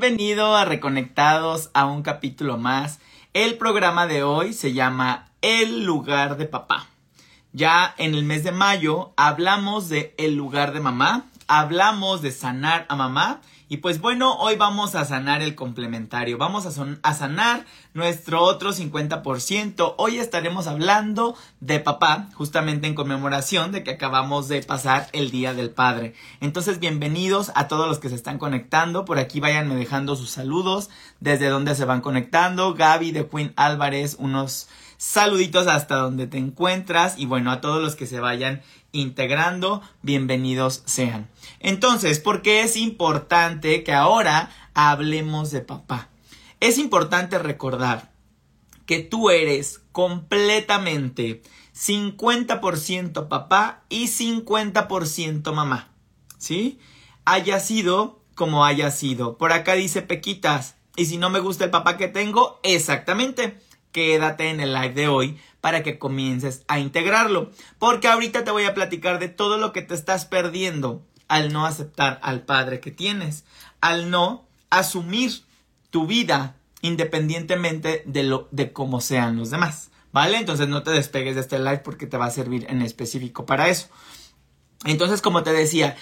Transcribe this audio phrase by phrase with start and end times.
[0.00, 3.00] Bienvenido a Reconectados a un capítulo más.
[3.34, 6.86] El programa de hoy se llama El lugar de papá.
[7.52, 12.86] Ya en el mes de mayo hablamos de el lugar de mamá, hablamos de sanar
[12.88, 13.42] a mamá
[13.72, 19.94] y pues bueno, hoy vamos a sanar el complementario, vamos a, sanar nuestro otro 50%.
[19.96, 25.54] Hoy estaremos hablando de papá, justamente en conmemoración de que acabamos de pasar el Día
[25.54, 26.14] del Padre.
[26.40, 29.04] Entonces, bienvenidos a todos los que se están conectando.
[29.04, 30.90] Por aquí váyanme dejando sus saludos,
[31.20, 32.74] desde donde se van conectando.
[32.74, 34.66] Gaby de Queen Álvarez, unos
[35.00, 38.60] saluditos hasta donde te encuentras y bueno, a todos los que se vayan
[38.92, 41.30] integrando, bienvenidos sean.
[41.58, 46.10] Entonces, ¿por qué es importante que ahora hablemos de papá?
[46.60, 48.12] Es importante recordar
[48.84, 51.40] que tú eres completamente
[51.74, 55.88] 50% papá y 50% mamá.
[56.36, 56.78] ¿Sí?
[57.24, 59.38] Haya sido como haya sido.
[59.38, 60.74] Por acá dice Pequitas.
[60.94, 63.58] Y si no me gusta el papá que tengo, exactamente.
[63.92, 67.50] Quédate en el live de hoy para que comiences a integrarlo.
[67.78, 71.66] Porque ahorita te voy a platicar de todo lo que te estás perdiendo al no
[71.66, 73.44] aceptar al padre que tienes,
[73.80, 75.42] al no asumir
[75.90, 80.38] tu vida independientemente de lo de cómo sean los demás, ¿vale?
[80.38, 83.68] Entonces no te despegues de este live porque te va a servir en específico para
[83.68, 83.88] eso.
[84.84, 85.96] Entonces, como te decía,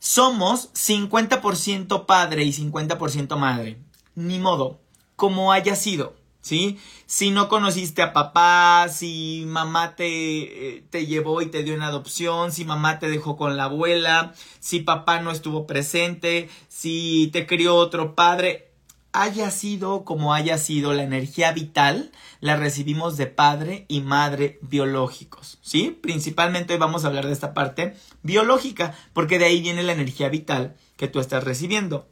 [0.00, 3.78] somos 50% padre y 50% madre.
[4.14, 4.80] Ni modo,
[5.16, 6.16] como haya sido.
[6.44, 6.78] ¿Sí?
[7.06, 11.86] Si no conociste a papá, si mamá te, eh, te llevó y te dio una
[11.86, 17.46] adopción, si mamá te dejó con la abuela, si papá no estuvo presente, si te
[17.46, 18.72] crió otro padre,
[19.12, 25.58] haya sido como haya sido la energía vital, la recibimos de padre y madre biológicos,
[25.62, 25.98] ¿sí?
[26.02, 30.28] Principalmente hoy vamos a hablar de esta parte biológica, porque de ahí viene la energía
[30.28, 32.06] vital que tú estás recibiendo.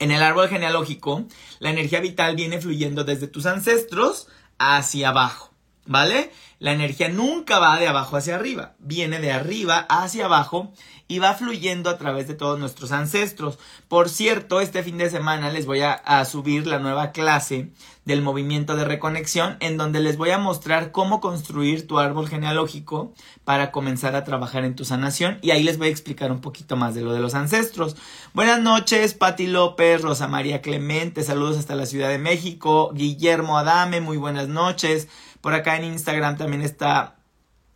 [0.00, 1.26] En el árbol genealógico,
[1.58, 5.49] la energía vital viene fluyendo desde tus ancestros hacia abajo,
[5.86, 6.30] ¿vale?
[6.58, 10.72] La energía nunca va de abajo hacia arriba, viene de arriba hacia abajo
[11.08, 13.58] y va fluyendo a través de todos nuestros ancestros.
[13.88, 17.72] Por cierto, este fin de semana les voy a, subir la nueva clase
[18.04, 23.12] del movimiento de reconexión en donde les voy a mostrar cómo construir tu árbol genealógico
[23.44, 26.76] para comenzar a trabajar en tu sanación y ahí les voy a explicar un poquito
[26.76, 27.96] más de lo de los ancestros.
[28.34, 34.00] Buenas noches, Pati López, Rosa María Clemente, saludos hasta la Ciudad de México, Guillermo Adame,
[34.00, 35.08] muy buenas noches.
[35.40, 37.16] Por acá en Instagram también está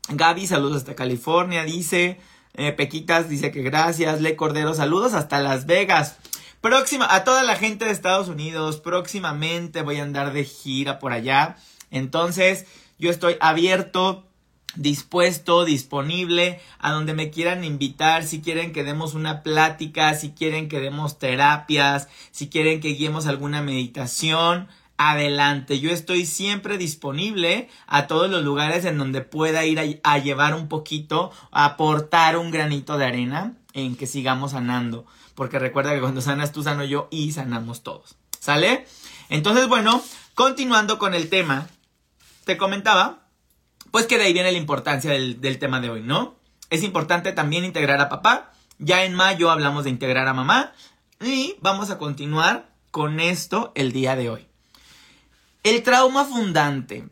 [0.08, 2.20] Gaby, saludos hasta California, dice.
[2.54, 4.20] Eh, Pequitas dice que gracias.
[4.20, 6.16] Le Cordero, saludos hasta Las Vegas.
[6.60, 11.12] Próxima, a toda la gente de Estados Unidos, próximamente voy a andar de gira por
[11.12, 11.56] allá.
[11.90, 12.66] Entonces,
[12.98, 14.24] yo estoy abierto,
[14.74, 20.68] dispuesto, disponible a donde me quieran invitar, si quieren que demos una plática, si quieren
[20.68, 25.80] que demos terapias, si quieren que guiemos alguna meditación adelante.
[25.80, 30.68] Yo estoy siempre disponible a todos los lugares en donde pueda ir a, llevar un
[30.68, 35.06] poquito, a aportar un granito de arena en que sigamos sanando.
[35.34, 38.16] Porque recuerda que cuando sanas tú, sano yo y sanamos todos.
[38.38, 38.86] ¿Sale?
[39.28, 40.02] Entonces, bueno,
[40.34, 41.66] continuando con el tema,
[42.44, 43.26] te comentaba,
[43.90, 46.36] pues que de ahí viene la importancia del, del tema de hoy, ¿no?
[46.70, 48.52] Es importante también integrar a papá.
[48.78, 50.72] Ya en mayo hablamos de integrar a mamá.
[51.20, 54.53] Y vamos a continuar con esto el día de hoy.
[55.64, 57.08] El trauma fundante.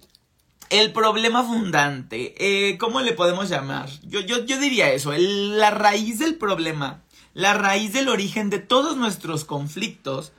[0.69, 2.35] El problema fundante.
[2.37, 3.89] Eh, ¿Cómo le podemos llamar?
[4.03, 5.11] Yo, yo, yo diría eso.
[5.17, 7.03] la raíz del problema.
[7.33, 10.33] La raíz del origen de todos nuestros conflictos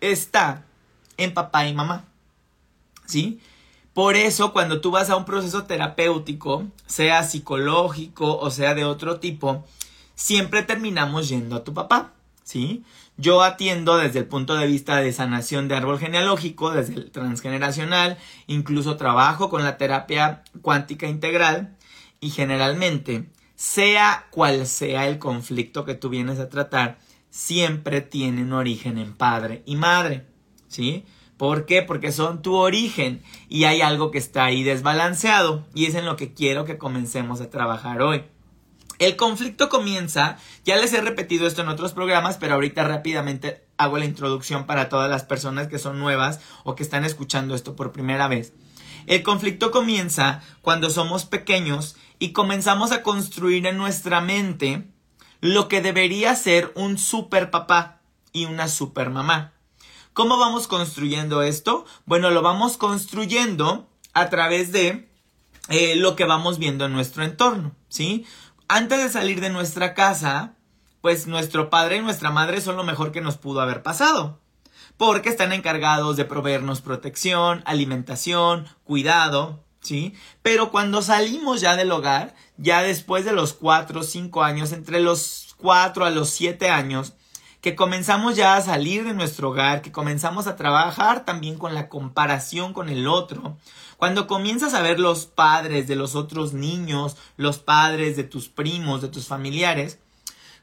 [0.00, 0.66] está
[1.16, 2.04] en papá y mamá.
[3.06, 3.40] ¿Sí?
[3.92, 9.18] Por eso, cuando tú vas a un proceso terapéutico, sea psicológico o sea de otro
[9.18, 9.64] tipo,
[10.14, 12.12] siempre terminamos yendo a tu papá.
[12.44, 12.84] ¿Sí?
[13.18, 18.18] Yo atiendo desde el punto de vista de sanación de árbol genealógico, desde el transgeneracional,
[18.46, 21.76] incluso trabajo con la terapia cuántica integral
[22.20, 26.98] y generalmente, sea cual sea el conflicto que tú vienes a tratar,
[27.30, 30.26] siempre tiene un origen en padre y madre,
[30.68, 31.06] ¿sí?
[31.38, 31.82] ¿Por qué?
[31.82, 36.16] Porque son tu origen y hay algo que está ahí desbalanceado y es en lo
[36.16, 38.24] que quiero que comencemos a trabajar hoy.
[38.98, 43.98] El conflicto comienza, ya les he repetido esto en otros programas, pero ahorita rápidamente hago
[43.98, 47.92] la introducción para todas las personas que son nuevas o que están escuchando esto por
[47.92, 48.54] primera vez.
[49.06, 54.88] El conflicto comienza cuando somos pequeños y comenzamos a construir en nuestra mente
[55.40, 58.00] lo que debería ser un super papá
[58.32, 59.52] y una super mamá.
[60.14, 61.84] ¿Cómo vamos construyendo esto?
[62.06, 65.10] Bueno, lo vamos construyendo a través de
[65.68, 68.24] eh, lo que vamos viendo en nuestro entorno, ¿sí?
[68.68, 70.54] Antes de salir de nuestra casa,
[71.00, 74.40] pues nuestro padre y nuestra madre son lo mejor que nos pudo haber pasado.
[74.96, 80.14] porque están encargados de proveernos protección, alimentación, cuidado, ¿sí?
[80.42, 85.00] Pero cuando salimos ya del hogar, ya después de los 4 o 5 años, entre
[85.00, 87.12] los 4 a los 7 años,
[87.60, 91.88] que comenzamos ya a salir de nuestro hogar, que comenzamos a trabajar también con la
[91.88, 93.58] comparación con el otro,
[93.96, 99.02] cuando comienzas a ver los padres de los otros niños, los padres de tus primos,
[99.02, 99.98] de tus familiares,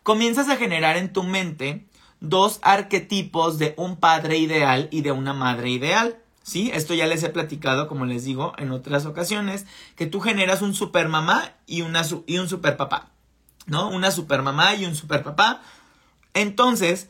[0.03, 1.87] comienzas a generar en tu mente
[2.19, 6.19] dos arquetipos de un padre ideal y de una madre ideal.
[6.43, 6.71] ¿Sí?
[6.73, 9.65] Esto ya les he platicado, como les digo, en otras ocasiones,
[9.95, 13.11] que tú generas un super mamá y, una, y un super papá.
[13.65, 13.89] ¿No?
[13.89, 15.61] Una super mamá y un super papá.
[16.33, 17.09] Entonces,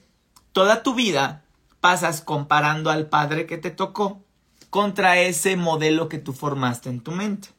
[0.51, 1.43] toda tu vida
[1.81, 4.23] pasas comparando al padre que te tocó
[4.73, 7.49] contra ese modelo que tú formaste en tu mente.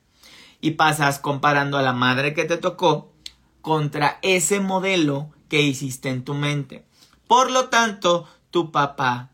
[0.61, 3.12] Y pasas comparando a la madre que te tocó
[3.61, 6.84] contra ese modelo que hiciste en tu mente.
[7.28, 9.31] Por lo tanto, tu papá,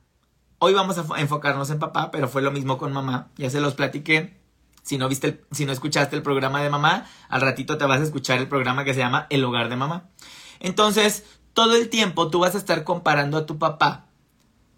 [0.59, 3.73] hoy vamos a enfocarnos en papá, pero fue lo mismo con mamá, ya se los
[3.73, 4.39] platiqué.
[4.83, 8.05] Si no viste, si no escuchaste el programa de mamá, al ratito te vas a
[8.05, 10.11] escuchar el programa que se llama El hogar de mamá.
[10.59, 11.25] Entonces,
[11.55, 14.10] todo el tiempo tú vas a estar comparando a tu papá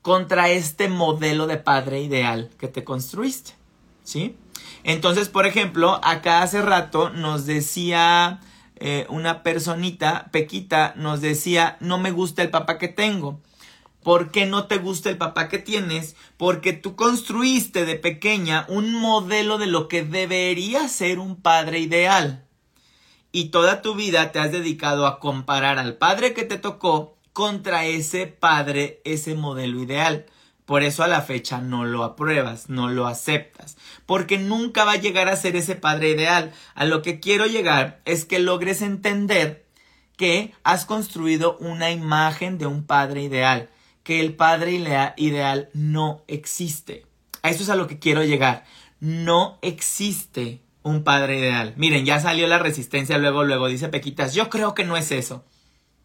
[0.03, 3.53] contra este modelo de padre ideal que te construiste,
[4.03, 4.37] ¿sí?
[4.85, 8.41] Entonces, por ejemplo, acá hace rato nos decía
[8.77, 13.41] eh, una personita, Pequita, nos decía, no me gusta el papá que tengo.
[14.03, 16.17] ¿Por qué no te gusta el papá que tienes?
[16.37, 22.45] Porque tú construiste de pequeña un modelo de lo que debería ser un padre ideal.
[23.31, 27.87] Y toda tu vida te has dedicado a comparar al padre que te tocó contra
[27.87, 30.27] ese padre, ese modelo ideal.
[30.65, 33.77] Por eso a la fecha no lo apruebas, no lo aceptas,
[34.07, 36.53] porque nunca va a llegar a ser ese padre ideal.
[36.75, 39.67] A lo que quiero llegar es que logres entender
[40.17, 43.71] que has construido una imagen de un padre ideal,
[44.05, 44.73] que el padre
[45.17, 47.07] ideal no existe.
[47.43, 48.65] A eso es a lo que quiero llegar.
[49.01, 51.75] No existe un padre ideal.
[51.77, 55.45] Miren, ya salió la resistencia luego, luego dice Pequitas, yo creo que no es eso.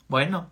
[0.07, 0.49] Bueno,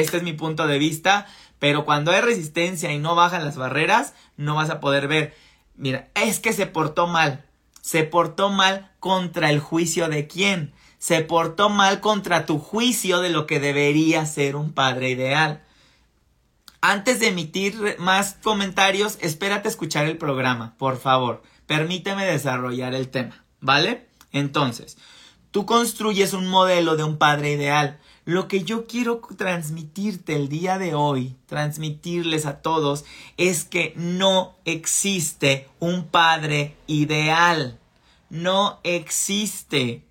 [0.00, 1.26] este es mi punto de vista,
[1.58, 5.34] pero cuando hay resistencia y no bajan las barreras, no vas a poder ver,
[5.76, 7.44] mira, es que se portó mal.
[7.80, 10.72] Se portó mal contra el juicio de quién?
[10.98, 15.62] Se portó mal contra tu juicio de lo que debería ser un padre ideal.
[16.80, 21.42] Antes de emitir más comentarios, espérate a escuchar el programa, por favor.
[21.66, 24.08] Permíteme desarrollar el tema, ¿vale?
[24.32, 24.98] Entonces,
[25.52, 30.78] tú construyes un modelo de un padre ideal, lo que yo quiero transmitirte el día
[30.78, 33.04] de hoy, transmitirles a todos,
[33.36, 37.80] es que no existe un padre ideal.
[38.30, 40.04] No existe.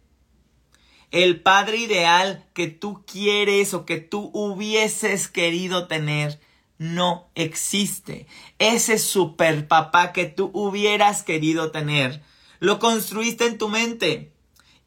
[1.10, 6.40] El padre ideal que tú quieres o que tú hubieses querido tener
[6.78, 8.28] no existe.
[8.60, 12.22] Ese super papá que tú hubieras querido tener,
[12.60, 14.32] lo construiste en tu mente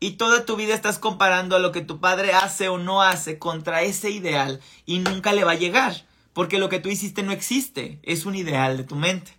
[0.05, 3.39] y toda tu vida estás comparando a lo que tu padre hace o no hace
[3.39, 6.05] contra ese ideal y nunca le va a llegar,
[6.35, 9.39] porque lo que tú hiciste no existe, es un ideal de tu mente.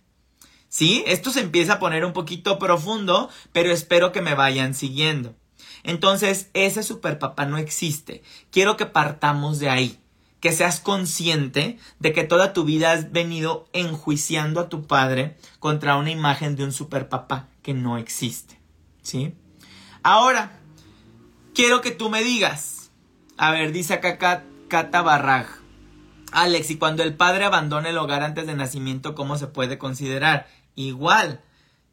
[0.68, 1.04] ¿Sí?
[1.06, 5.36] Esto se empieza a poner un poquito profundo, pero espero que me vayan siguiendo.
[5.84, 8.24] Entonces, ese superpapá no existe.
[8.50, 10.00] Quiero que partamos de ahí.
[10.40, 15.96] Que seas consciente de que toda tu vida has venido enjuiciando a tu padre contra
[15.96, 18.58] una imagen de un superpapá que no existe.
[19.00, 19.32] ¿Sí?
[20.08, 20.55] Ahora,
[21.56, 22.92] quiero que tú me digas.
[23.38, 25.48] A ver, dice acá Cata Barrag.
[26.30, 30.48] Alex, y cuando el padre abandona el hogar antes de nacimiento, ¿cómo se puede considerar?
[30.74, 31.40] Igual,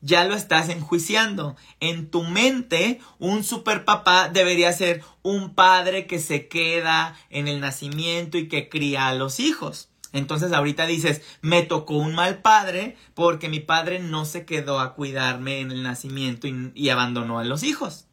[0.02, 1.56] ya lo estás enjuiciando.
[1.80, 8.38] En tu mente, un superpapá debería ser un padre que se queda en el nacimiento
[8.38, 9.90] y que cría a los hijos.
[10.12, 14.94] Entonces ahorita dices, me tocó un mal padre porque mi padre no se quedó a
[14.94, 18.08] cuidarme en el nacimiento y, abandonó a los hijos.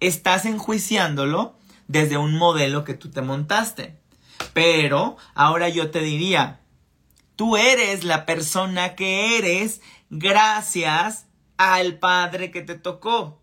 [0.00, 1.56] Estás enjuiciándolo
[1.88, 3.98] desde un modelo que tú te montaste.
[4.52, 6.60] Pero ahora yo te diría,
[7.36, 11.26] tú eres la persona que eres gracias
[11.56, 13.40] al padre que te tocó.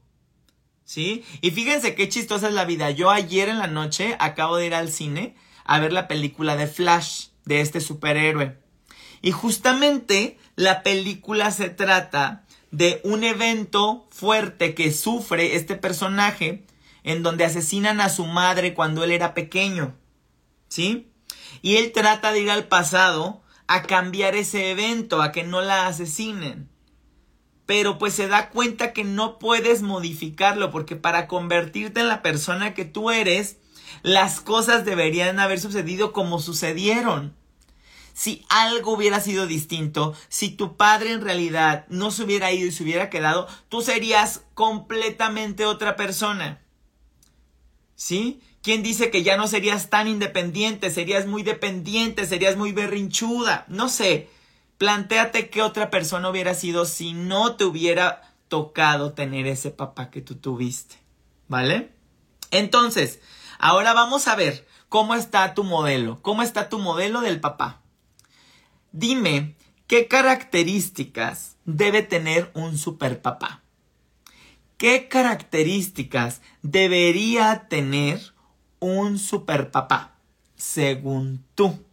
[0.86, 1.24] ¿Sí?
[1.42, 2.92] Y fíjense qué chistosa es la vida.
[2.92, 6.68] Yo ayer en la noche acabo de ir al cine a ver la película de
[6.68, 8.58] Flash de este superhéroe.
[9.22, 12.43] Y justamente la película se trata
[12.74, 16.66] de un evento fuerte que sufre este personaje
[17.04, 19.96] en donde asesinan a su madre cuando él era pequeño.
[20.70, 21.12] ¿Sí?
[21.62, 25.86] Y él trata de ir al pasado a cambiar ese evento, a que no la
[25.86, 26.68] asesinen.
[27.68, 32.74] Pero pues se da cuenta que no puedes modificarlo porque para convertirte en la persona
[32.74, 33.58] que tú eres,
[34.02, 37.36] las cosas deberían haber sucedido como sucedieron.
[38.14, 42.72] Si algo hubiera sido distinto, si tu padre en realidad no se hubiera ido y
[42.72, 46.62] se hubiera quedado, tú serías completamente otra persona.
[47.96, 48.42] ¿Sí?
[48.62, 50.90] ¿Quién dice que ya no serías tan independiente?
[50.90, 53.66] Serías muy dependiente, serías muy berrinchuda.
[53.68, 54.30] No sé.
[54.78, 60.22] Plantéate qué otra persona hubiera sido si no te hubiera tocado tener ese papá que
[60.22, 60.96] tú tuviste.
[61.50, 61.92] ¿Vale?
[62.52, 63.20] Entonces,
[63.60, 66.22] ahora vamos a ver cómo está tu modelo.
[66.22, 67.83] ¿Cómo está tu modelo del papá?
[68.94, 69.56] Dime
[69.88, 73.64] qué características debe tener un superpapá.
[74.78, 78.22] ¿Qué características debería tener
[78.80, 80.14] un superpapá
[80.56, 81.84] según tú?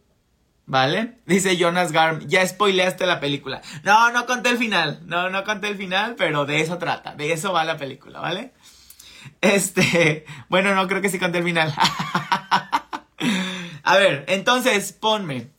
[0.67, 1.17] ¿Vale?
[1.25, 3.63] Dice Jonas Garm, ya spoileaste la película.
[3.83, 5.01] No, no conté el final.
[5.05, 7.15] No, no conté el final, pero de eso trata.
[7.15, 8.53] De eso va la película, ¿vale?
[9.41, 11.73] Este, bueno, no creo que sí conté el final.
[13.83, 15.49] A ver, entonces ponme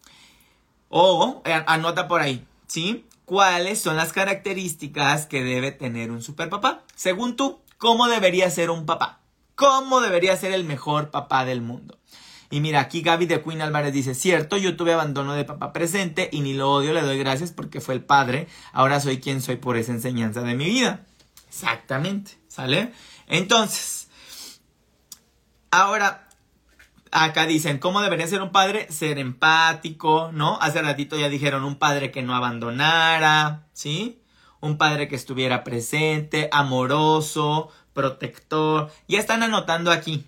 [0.95, 3.07] o eh, anota por ahí, ¿sí?
[3.25, 6.83] ¿Cuáles son las características que debe tener un superpapá?
[6.95, 9.21] Según tú, ¿cómo debería ser un papá?
[9.55, 11.99] ¿Cómo debería ser el mejor papá del mundo?
[12.51, 16.29] Y mira, aquí Gaby de Queen Álvarez dice, cierto, yo tuve abandono de papá presente
[16.31, 19.57] y ni lo odio, le doy gracias porque fue el padre, ahora soy quien soy
[19.57, 21.07] por esa enseñanza de mi vida.
[21.49, 22.93] Exactamente, ¿sale?
[23.29, 24.09] Entonces,
[25.71, 26.29] ahora,
[27.14, 28.90] Acá dicen, ¿cómo debería ser un padre?
[28.90, 30.59] Ser empático, ¿no?
[30.62, 34.23] Hace ratito ya dijeron un padre que no abandonara, ¿sí?
[34.61, 38.90] Un padre que estuviera presente, amoroso, protector.
[39.09, 40.25] Ya están anotando aquí.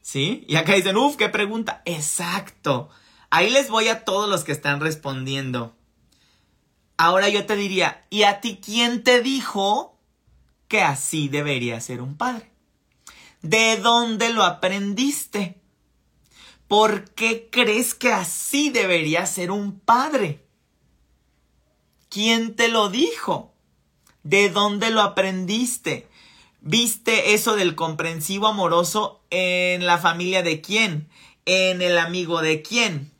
[0.00, 0.46] ¿Sí?
[0.48, 1.82] Y acá dicen, uff, qué pregunta.
[1.84, 2.88] Exacto.
[3.28, 5.76] Ahí les voy a todos los que están respondiendo.
[6.96, 9.98] Ahora yo te diría, ¿y a ti quién te dijo
[10.66, 12.50] que así debería ser un padre?
[13.42, 15.60] ¿De dónde lo aprendiste?
[16.76, 20.44] ¿Por qué crees que así debería ser un padre?
[22.08, 23.54] ¿Quién te lo dijo?
[24.24, 26.08] ¿De dónde lo aprendiste?
[26.60, 31.08] ¿Viste eso del comprensivo amoroso en la familia de quién?
[31.46, 33.12] ¿En el amigo de quién?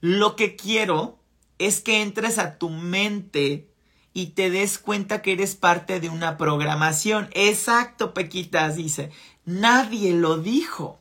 [0.00, 1.18] Lo que quiero
[1.58, 3.68] es que entres a tu mente
[4.12, 7.28] y te des cuenta que eres parte de una programación.
[7.32, 9.10] Exacto, Pequitas dice.
[9.44, 11.00] Nadie lo dijo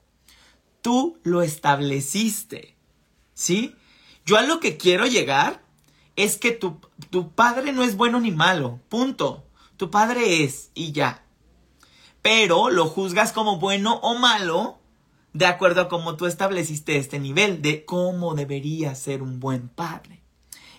[0.83, 2.75] tú lo estableciste.
[3.33, 3.75] ¿Sí?
[4.25, 5.63] Yo a lo que quiero llegar
[6.15, 8.79] es que tu, tu, padre no es bueno ni malo.
[8.89, 9.43] Punto.
[9.77, 11.23] Tu padre es y ya.
[12.21, 14.77] Pero lo juzgas como bueno o malo
[15.33, 20.21] de acuerdo a cómo tú estableciste este nivel de cómo debería ser un buen padre.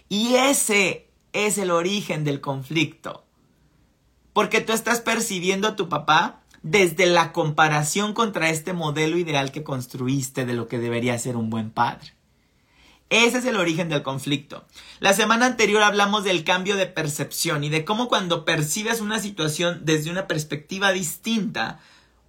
[0.08, 3.24] Y ese es el origen del conflicto.
[4.32, 9.62] Porque tú estás percibiendo a tu papá desde la comparación contra este modelo ideal que
[9.62, 12.14] construiste de lo que debería ser un buen padre.
[13.10, 14.64] Ese es el origen del conflicto.
[14.98, 19.82] La semana anterior hablamos del cambio de percepción y de cómo cuando percibes una situación
[19.84, 21.80] desde una perspectiva distinta,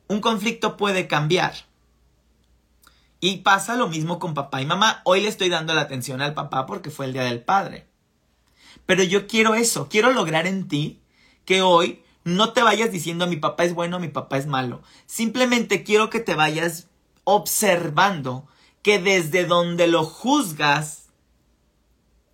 [0.07, 1.53] un conflicto puede cambiar.
[3.21, 5.01] Y pasa lo mismo con papá y mamá.
[5.05, 7.87] Hoy le estoy dando la atención al papá porque fue el día del padre.
[8.85, 10.99] Pero yo quiero eso, quiero lograr en ti
[11.45, 14.81] que hoy no te vayas diciendo mi papá es bueno, mi papá es malo.
[15.05, 16.89] Simplemente quiero que te vayas
[17.23, 18.47] observando
[18.81, 21.05] que desde donde lo juzgas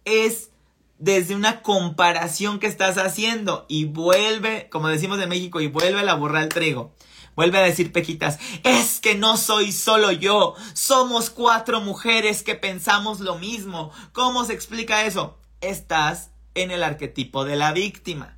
[0.06, 0.50] es
[0.98, 6.04] desde una comparación que estás haciendo y vuelve, como decimos en México, y vuelve a
[6.04, 6.94] la borra el trigo.
[7.36, 13.20] Vuelve a decir Pequitas, es que no soy solo yo, somos cuatro mujeres que pensamos
[13.20, 13.92] lo mismo.
[14.14, 15.38] ¿Cómo se explica eso?
[15.60, 18.38] Estás en el arquetipo de la víctima.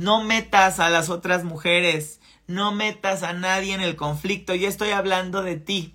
[0.00, 4.54] No metas a las otras mujeres, no metas a nadie en el conflicto.
[4.54, 5.94] Yo estoy hablando de ti.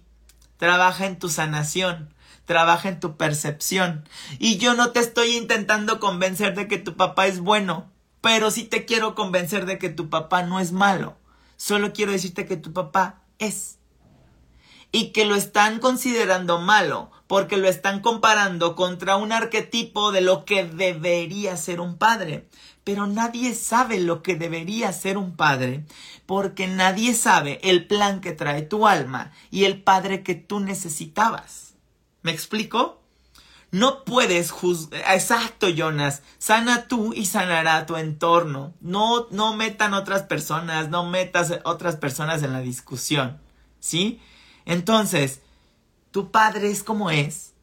[0.58, 2.14] Trabaja en tu sanación,
[2.46, 4.08] trabaja en tu percepción.
[4.38, 7.90] Y yo no te estoy intentando convencer de que tu papá es bueno,
[8.22, 11.18] pero sí te quiero convencer de que tu papá no es malo.
[11.58, 13.80] Solo quiero decirte que tu papá es.
[14.92, 20.46] Y que lo están considerando malo porque lo están comparando contra un arquetipo de lo
[20.46, 22.48] que debería ser un padre
[22.86, 25.84] pero nadie sabe lo que debería ser un padre,
[26.27, 31.74] porque nadie sabe el plan que trae tu alma y el padre que tú necesitabas.
[32.22, 33.01] ¿Me explico?
[33.72, 35.01] No puedes juzgar.
[35.15, 36.22] Exacto, Jonas.
[36.38, 38.75] Sana tú y sanará tu entorno.
[38.82, 43.42] No, no metan otras personas, no metas otras personas en la discusión.
[43.80, 44.22] ¿Sí?
[44.65, 45.42] Entonces,
[46.12, 47.54] tu padre es como es.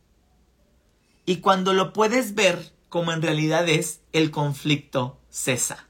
[1.24, 5.86] Y cuando lo puedes ver como en realidad es, el conflicto cesa.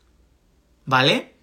[0.86, 1.34] ¿Vale?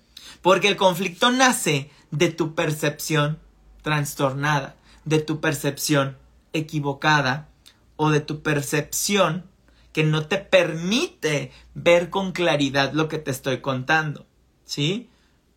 [0.41, 3.39] Porque el conflicto nace de tu percepción
[3.81, 6.17] trastornada, de tu percepción
[6.53, 7.49] equivocada
[7.97, 9.47] o de tu percepción
[9.91, 14.25] que no te permite ver con claridad lo que te estoy contando.
[14.63, 15.09] ¿Sí?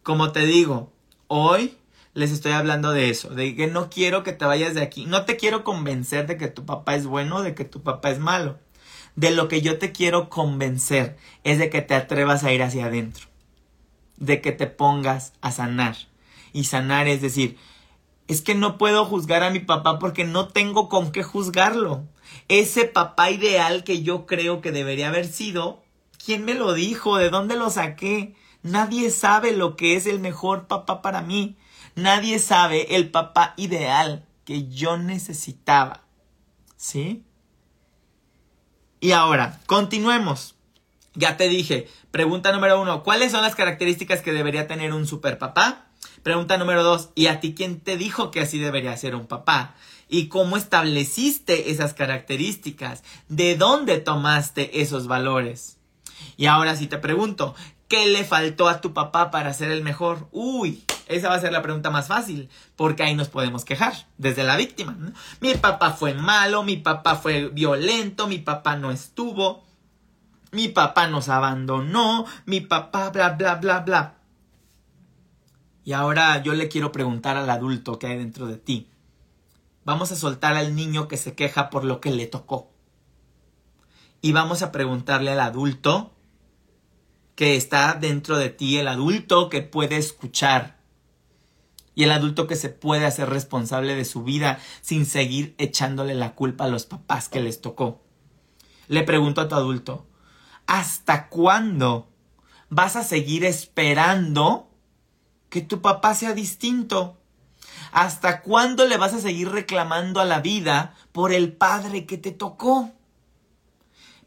[0.03, 0.93] Como te digo,
[1.29, 1.79] hoy
[2.15, 5.07] les estoy hablando de eso, de que no quiero que te vayas de aquí.
[5.07, 8.19] No te quiero convencer de que tu papá es bueno, de que tu papá es
[8.19, 8.59] malo.
[9.17, 12.87] De lo que yo te quiero convencer es de que te atrevas a ir hacia
[12.87, 13.27] adentro.
[14.17, 15.97] De que te pongas a sanar.
[16.53, 17.59] Y sanar es decir,
[18.29, 22.05] es que no puedo juzgar a mi papá porque no tengo con qué juzgarlo.
[22.49, 25.83] Ese papá ideal que yo creo que debería haber sido,
[26.25, 27.17] ¿quién me lo dijo?
[27.17, 28.35] ¿De dónde lo saqué?
[28.63, 31.57] Nadie sabe lo que es el mejor papá para mí.
[31.95, 36.05] Nadie sabe el papá ideal que yo necesitaba.
[36.77, 37.25] ¿Sí?
[39.03, 40.55] Y ahora, continuemos.
[41.15, 45.39] Ya te dije, pregunta número uno, ¿cuáles son las características que debería tener un super
[45.39, 45.87] papá?
[46.23, 49.75] Pregunta número dos, ¿y a ti quién te dijo que así debería ser un papá?
[50.09, 53.03] ¿Y cómo estableciste esas características?
[53.29, 55.79] ¿De dónde tomaste esos valores?
[56.37, 57.57] Y ahora sí te pregunto,
[57.89, 60.29] ¿qué le faltó a tu papá para ser el mejor?
[60.31, 64.45] Uy, esa va a ser la pregunta más fácil, porque ahí nos podemos quejar, desde
[64.45, 64.97] la víctima.
[65.41, 69.65] Mi papá fue malo, mi papá fue violento, mi papá no estuvo,
[70.51, 74.15] mi papá nos abandonó, mi papá bla bla bla bla.
[75.85, 78.89] Y ahora yo le quiero preguntar al adulto que hay dentro de ti.
[79.85, 82.71] Vamos a soltar al niño que se queja por lo que le tocó.
[84.21, 86.13] Y vamos a preguntarle al adulto
[87.35, 90.82] que está dentro de ti, el adulto que puede escuchar
[91.95, 96.35] y el adulto que se puede hacer responsable de su vida sin seguir echándole la
[96.35, 98.03] culpa a los papás que les tocó.
[98.89, 100.07] Le pregunto a tu adulto,
[100.67, 102.09] ¿hasta cuándo
[102.69, 104.71] vas a seguir esperando
[105.49, 107.19] que tu papá sea distinto?
[107.93, 112.33] ¿Hasta cuándo le vas a seguir reclamando a la vida por el padre que te
[112.33, 112.91] tocó?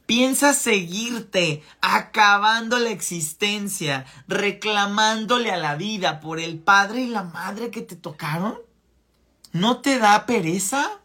[0.05, 7.71] ¿Piensas seguirte acabando la existencia, reclamándole a la vida por el padre y la madre
[7.71, 8.59] que te tocaron?
[9.51, 10.99] ¿No te da pereza?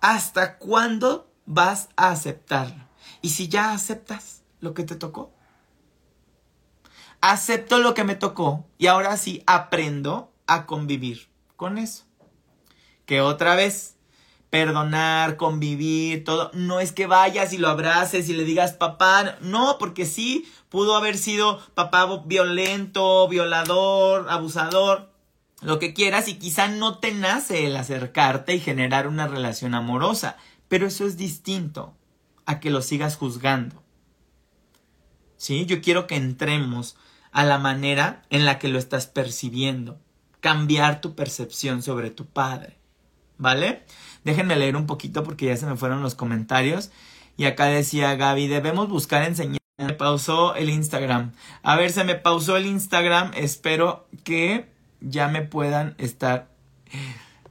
[0.00, 2.84] ¿Hasta cuándo vas a aceptarlo?
[3.20, 5.34] Y si ya aceptas lo que te tocó,
[7.20, 12.04] acepto lo que me tocó y ahora sí aprendo a convivir con eso.
[13.06, 13.93] Que otra vez,
[14.54, 19.78] perdonar, convivir, todo, no es que vayas y lo abraces y le digas papá, no,
[19.80, 25.10] porque sí, pudo haber sido papá violento, violador, abusador,
[25.60, 30.36] lo que quieras y quizá no te nace el acercarte y generar una relación amorosa,
[30.68, 31.96] pero eso es distinto
[32.46, 33.82] a que lo sigas juzgando.
[35.36, 35.66] ¿Sí?
[35.66, 36.94] Yo quiero que entremos
[37.32, 39.98] a la manera en la que lo estás percibiendo.
[40.38, 42.78] Cambiar tu percepción sobre tu padre.
[43.36, 43.84] ¿Vale?
[44.24, 46.90] Déjenme leer un poquito porque ya se me fueron los comentarios.
[47.36, 49.58] Y acá decía Gaby, debemos buscar enseñar.
[49.76, 51.32] Me pausó el Instagram.
[51.62, 53.32] A ver, se me pausó el Instagram.
[53.34, 54.68] Espero que
[55.00, 56.48] ya me puedan estar.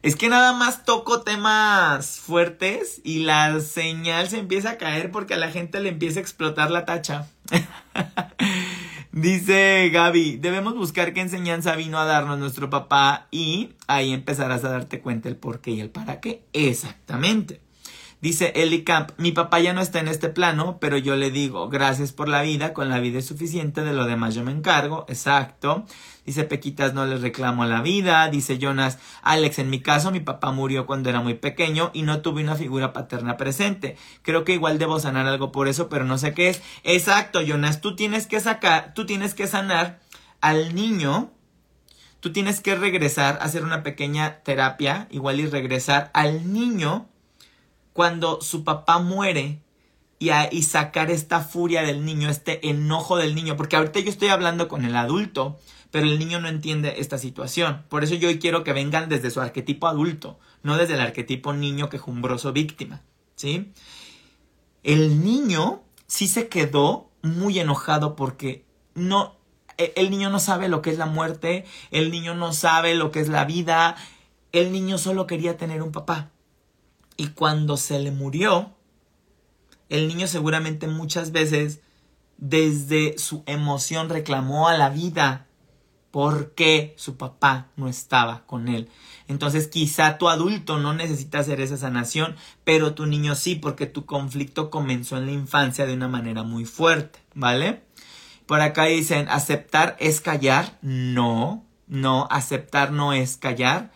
[0.01, 5.33] Es que nada más toco temas fuertes y la señal se empieza a caer porque
[5.33, 7.27] a la gente le empieza a explotar la tacha.
[9.13, 14.69] Dice Gaby, debemos buscar qué enseñanza vino a darnos nuestro papá y ahí empezarás a
[14.69, 16.41] darte cuenta el por qué y el para qué.
[16.51, 17.61] Exactamente.
[18.21, 21.69] Dice Eli Camp, mi papá ya no está en este plano, pero yo le digo,
[21.69, 25.05] gracias por la vida, con la vida es suficiente, de lo demás yo me encargo,
[25.07, 25.85] exacto.
[26.25, 28.29] Dice Pequitas, no le reclamo la vida.
[28.29, 32.21] Dice Jonas, Alex, en mi caso mi papá murió cuando era muy pequeño y no
[32.21, 33.97] tuve una figura paterna presente.
[34.21, 36.61] Creo que igual debo sanar algo por eso, pero no sé qué es.
[36.83, 39.99] Exacto, Jonas, tú tienes que sacar, tú tienes que sanar
[40.39, 41.31] al niño.
[42.21, 47.09] Tú tienes que regresar, hacer una pequeña terapia, igual y regresar al niño
[47.91, 49.61] cuando su papá muere
[50.19, 54.29] y, y, sacar esta furia del niño, este enojo del niño, porque ahorita yo estoy
[54.29, 55.59] hablando con el adulto,
[55.93, 57.83] pero el niño no entiende esta situación.
[57.87, 61.53] Por eso yo hoy quiero que vengan desde su arquetipo adulto, no desde el arquetipo
[61.53, 63.03] niño quejumbroso víctima,
[63.35, 63.71] ¿sí?
[64.81, 69.35] El niño sí se quedó muy enojado porque no
[69.77, 73.11] e, el niño no sabe lo que es la muerte, el niño no sabe lo
[73.11, 73.95] que es la vida,
[74.51, 76.31] el niño solo quería tener un papá.
[77.17, 78.71] Y cuando se le murió,
[79.89, 81.81] el niño seguramente muchas veces
[82.39, 85.45] desde su emoción reclamó a la vida
[86.13, 88.87] porque su papá no estaba con él.
[89.27, 94.05] Entonces quizá tu adulto no necesita hacer esa sanación, pero tu niño sí, porque tu
[94.05, 97.81] conflicto comenzó en la infancia de una manera muy fuerte, ¿vale?
[98.45, 100.77] Por acá dicen, ¿aceptar es callar?
[100.81, 103.91] No, no, aceptar no es callar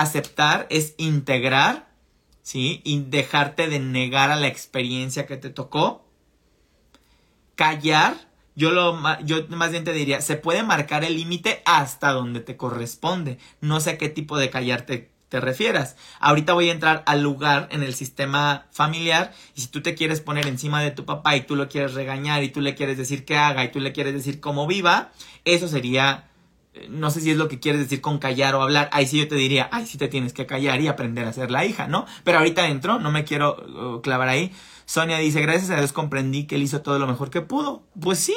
[0.00, 1.88] aceptar, es integrar,
[2.42, 2.80] ¿sí?
[2.84, 6.04] Y dejarte de negar a la experiencia que te tocó.
[7.54, 8.27] Callar,
[8.58, 12.56] yo lo yo más bien te diría, se puede marcar el límite hasta donde te
[12.56, 13.38] corresponde.
[13.60, 15.94] No sé a qué tipo de callar te, refieras.
[16.18, 20.20] Ahorita voy a entrar al lugar en el sistema familiar y si tú te quieres
[20.20, 23.24] poner encima de tu papá y tú lo quieres regañar y tú le quieres decir
[23.24, 25.12] que haga y tú le quieres decir cómo viva,
[25.44, 26.28] eso sería
[26.88, 29.28] no sé si es lo que quieres decir con callar o hablar, ahí sí yo
[29.28, 32.06] te diría, ay, sí te tienes que callar y aprender a ser la hija, ¿no?
[32.24, 34.52] Pero ahorita entro, no me quiero uh, clavar ahí.
[34.88, 37.82] Sonia dice, gracias a Dios comprendí que él hizo todo lo mejor que pudo.
[38.00, 38.34] Pues sí,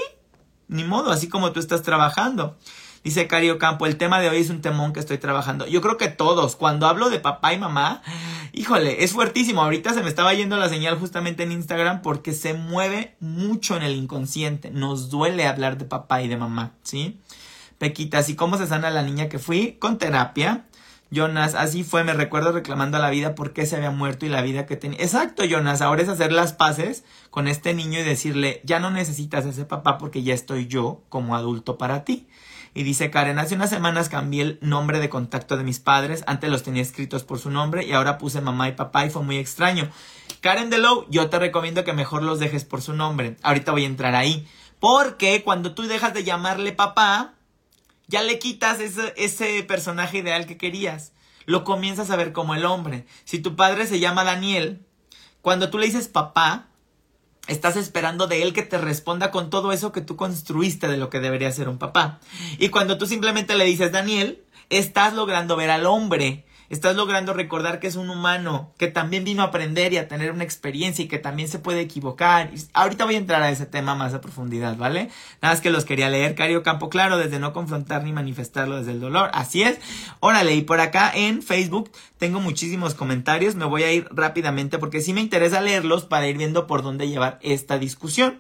[0.68, 2.58] ni modo, así como tú estás trabajando.
[3.06, 5.66] Dice Cario Campo, el tema de hoy es un temón que estoy trabajando.
[5.66, 8.02] Yo creo que todos, cuando hablo de papá y mamá,
[8.52, 9.62] híjole, es fuertísimo.
[9.62, 13.84] Ahorita se me estaba yendo la señal justamente en Instagram porque se mueve mucho en
[13.84, 14.72] el inconsciente.
[14.72, 17.22] Nos duele hablar de papá y de mamá, ¿sí?
[17.78, 19.78] Pequitas, ¿y cómo se sana la niña que fui?
[19.80, 20.66] Con terapia.
[21.12, 24.30] Jonas, así fue, me recuerdo reclamando a la vida por qué se había muerto y
[24.30, 24.98] la vida que tenía.
[25.02, 29.46] Exacto, Jonas, ahora es hacer las paces con este niño y decirle, ya no necesitas
[29.46, 32.30] ese papá porque ya estoy yo como adulto para ti.
[32.74, 36.50] Y dice Karen, hace unas semanas cambié el nombre de contacto de mis padres, antes
[36.50, 39.38] los tenía escritos por su nombre y ahora puse mamá y papá y fue muy
[39.38, 39.90] extraño.
[40.40, 43.36] Karen Delow, yo te recomiendo que mejor los dejes por su nombre.
[43.44, 44.48] Ahorita voy a entrar ahí.
[44.80, 47.36] Porque cuando tú dejas de llamarle papá,
[48.12, 51.14] ya le quitas ese, ese personaje ideal que querías.
[51.46, 53.08] Lo comienzas a ver como el hombre.
[53.24, 54.86] Si tu padre se llama Daniel,
[55.42, 56.68] cuando tú le dices papá,
[57.48, 61.10] estás esperando de él que te responda con todo eso que tú construiste de lo
[61.10, 62.20] que debería ser un papá.
[62.60, 67.80] Y cuando tú simplemente le dices Daniel, estás logrando ver al hombre estás logrando recordar
[67.80, 71.10] que es un humano, que también vino a aprender y a tener una experiencia y
[71.10, 72.50] que también se puede equivocar.
[72.74, 75.10] Ahorita voy a entrar a ese tema más a profundidad, ¿vale?
[75.42, 78.94] Nada más que los quería leer, Cario Campo Claro, desde no confrontar ni manifestarlo desde
[78.94, 79.30] el dolor.
[79.34, 79.80] Así es.
[80.22, 85.02] Órale, y por acá en Facebook tengo muchísimos comentarios, me voy a ir rápidamente porque
[85.02, 88.40] sí me interesa leerlos para ir viendo por dónde llevar esta discusión.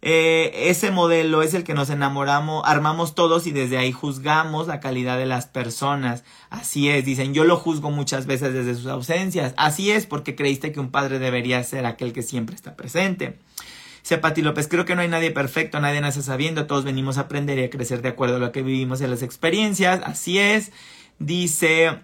[0.00, 4.80] Eh, ese modelo es el que nos enamoramos, armamos todos y desde ahí juzgamos la
[4.80, 6.24] calidad de las personas.
[6.50, 9.54] Así es, dicen, yo lo juzgo muchas veces desde sus ausencias.
[9.56, 13.38] Así es, porque creíste que un padre debería ser aquel que siempre está presente.
[14.16, 17.58] Pati López, creo que no hay nadie perfecto, nadie nace sabiendo, todos venimos a aprender
[17.58, 20.00] y a crecer de acuerdo a lo que vivimos en las experiencias.
[20.04, 20.72] Así es.
[21.18, 21.98] Dice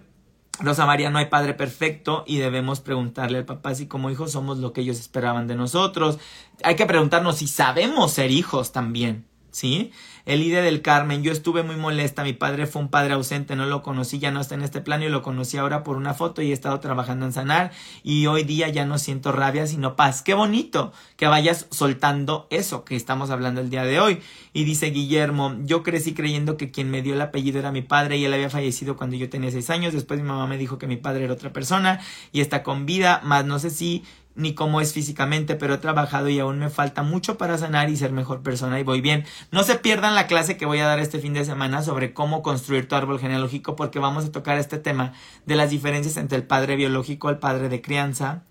[0.59, 4.59] Rosa María, no hay padre perfecto y debemos preguntarle al papá si como hijos somos
[4.59, 6.17] lo que ellos esperaban de nosotros.
[6.63, 9.91] Hay que preguntarnos si sabemos ser hijos también, ¿sí?
[10.25, 13.83] Elide del Carmen, yo estuve muy molesta, mi padre fue un padre ausente, no lo
[13.83, 16.49] conocí, ya no está en este plano y lo conocí ahora por una foto y
[16.49, 20.23] he estado trabajando en sanar y hoy día ya no siento rabia sino paz.
[20.23, 24.19] Qué bonito que vayas soltando eso que estamos hablando el día de hoy.
[24.51, 28.17] Y dice Guillermo, yo crecí creyendo que quien me dio el apellido era mi padre
[28.17, 30.87] y él había fallecido cuando yo tenía seis años, después mi mamá me dijo que
[30.87, 31.99] mi padre era otra persona
[32.31, 34.03] y está con vida, más no sé si
[34.35, 37.97] ni cómo es físicamente, pero he trabajado y aún me falta mucho para sanar y
[37.97, 39.25] ser mejor persona y voy bien.
[39.51, 42.41] No se pierdan la clase que voy a dar este fin de semana sobre cómo
[42.41, 45.13] construir tu árbol genealógico porque vamos a tocar este tema
[45.45, 48.43] de las diferencias entre el padre biológico el padre de crianza.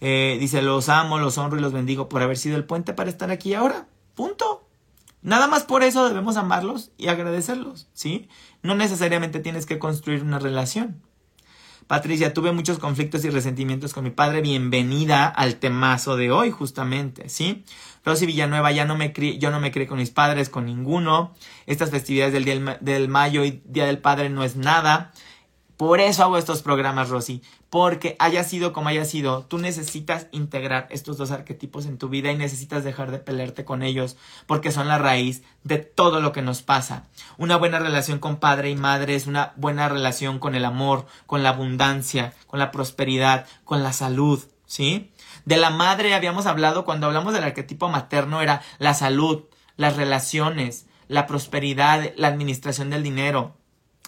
[0.00, 3.08] Eh, dice, los amo, los honro y los bendigo por haber sido el puente para
[3.08, 3.86] estar aquí ahora.
[4.14, 4.68] Punto.
[5.22, 8.28] Nada más por eso debemos amarlos y agradecerlos, ¿sí?
[8.62, 11.00] No necesariamente tienes que construir una relación.
[11.86, 14.40] Patricia, tuve muchos conflictos y resentimientos con mi padre.
[14.40, 17.64] Bienvenida al temazo de hoy, justamente, ¿sí?
[18.04, 21.34] Rosy Villanueva, ya no me crié, yo no me crié con mis padres, con ninguno.
[21.66, 25.12] Estas festividades del Día del Mayo y Día del Padre no es nada.
[25.76, 27.42] Por eso hago estos programas, Rosy.
[27.70, 32.30] Porque haya sido como haya sido, tú necesitas integrar estos dos arquetipos en tu vida
[32.30, 36.42] y necesitas dejar de pelearte con ellos, porque son la raíz de todo lo que
[36.42, 37.08] nos pasa.
[37.38, 41.42] Una buena relación con padre y madre es una buena relación con el amor, con
[41.42, 45.10] la abundancia, con la prosperidad, con la salud, ¿sí?
[45.44, 49.44] De la madre habíamos hablado cuando hablamos del arquetipo materno era la salud,
[49.76, 53.56] las relaciones, la prosperidad, la administración del dinero,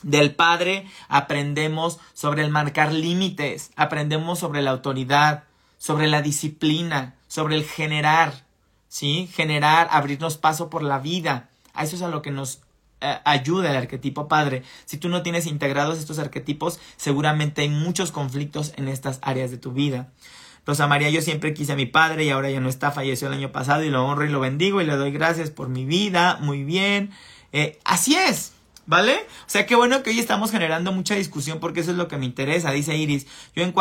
[0.05, 5.45] del Padre aprendemos sobre el marcar límites, aprendemos sobre la autoridad,
[5.79, 8.45] sobre la disciplina, sobre el generar,
[8.89, 9.29] ¿sí?
[9.35, 11.49] Generar, abrirnos paso por la vida.
[11.73, 12.61] A eso es a lo que nos
[13.01, 14.63] eh, ayuda el arquetipo padre.
[14.85, 19.59] Si tú no tienes integrados estos arquetipos, seguramente hay muchos conflictos en estas áreas de
[19.59, 20.09] tu vida.
[20.67, 23.35] Rosa María, yo siempre quise a mi padre y ahora ya no está, falleció el
[23.35, 26.39] año pasado y lo honro y lo bendigo y le doy gracias por mi vida,
[26.41, 27.11] muy bien.
[27.53, 28.54] Eh, así es,
[28.87, 29.15] ¿Vale?
[29.47, 32.19] O sea, qué bueno que hoy estamos generando mucha discusión porque eso es lo que
[32.19, 32.71] me interesa.
[32.71, 33.75] Dice Iris, yo en,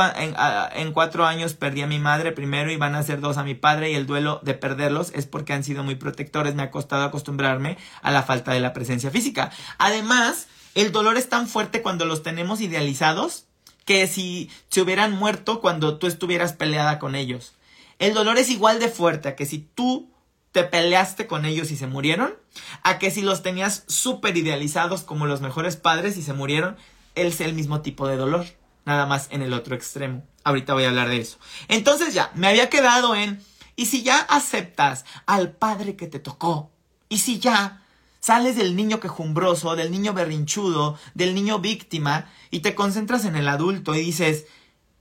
[0.75, 3.53] en, cuatro años perdí a mi madre primero y van a ser dos a mi
[3.53, 6.55] padre y el duelo de perderlos es porque han sido muy protectores.
[6.55, 9.51] Me ha costado acostumbrarme a la falta de la presencia física.
[9.77, 13.45] Además, El dolor es tan fuerte cuando los tenemos idealizados
[13.85, 17.53] que si se hubieran muerto cuando tú estuvieras peleada con ellos.
[17.99, 20.09] El dolor es igual de fuerte a que si tú
[20.53, 22.35] te peleaste con ellos y se murieron,
[22.83, 26.77] a que si los tenías súper idealizados como los mejores padres y se murieron,
[27.15, 28.45] es el mismo tipo de dolor,
[28.85, 30.23] nada más en el otro extremo.
[30.43, 31.39] Ahorita voy a hablar de eso.
[31.69, 33.43] Entonces ya, me había quedado en,
[33.75, 36.71] ¿y si ya aceptas al padre que te tocó?
[37.09, 37.83] ¿Y si ya
[38.19, 43.47] sales del niño quejumbroso, del niño berrinchudo, del niño víctima y te concentras en el
[43.47, 44.45] adulto y dices,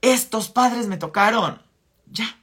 [0.01, 1.61] estos padres me tocaron?
[2.11, 2.42] Ya.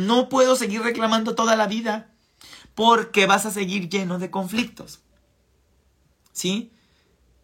[0.00, 2.08] No puedo seguir reclamando toda la vida
[2.74, 5.00] porque vas a seguir lleno de conflictos.
[6.32, 6.72] ¿Sí?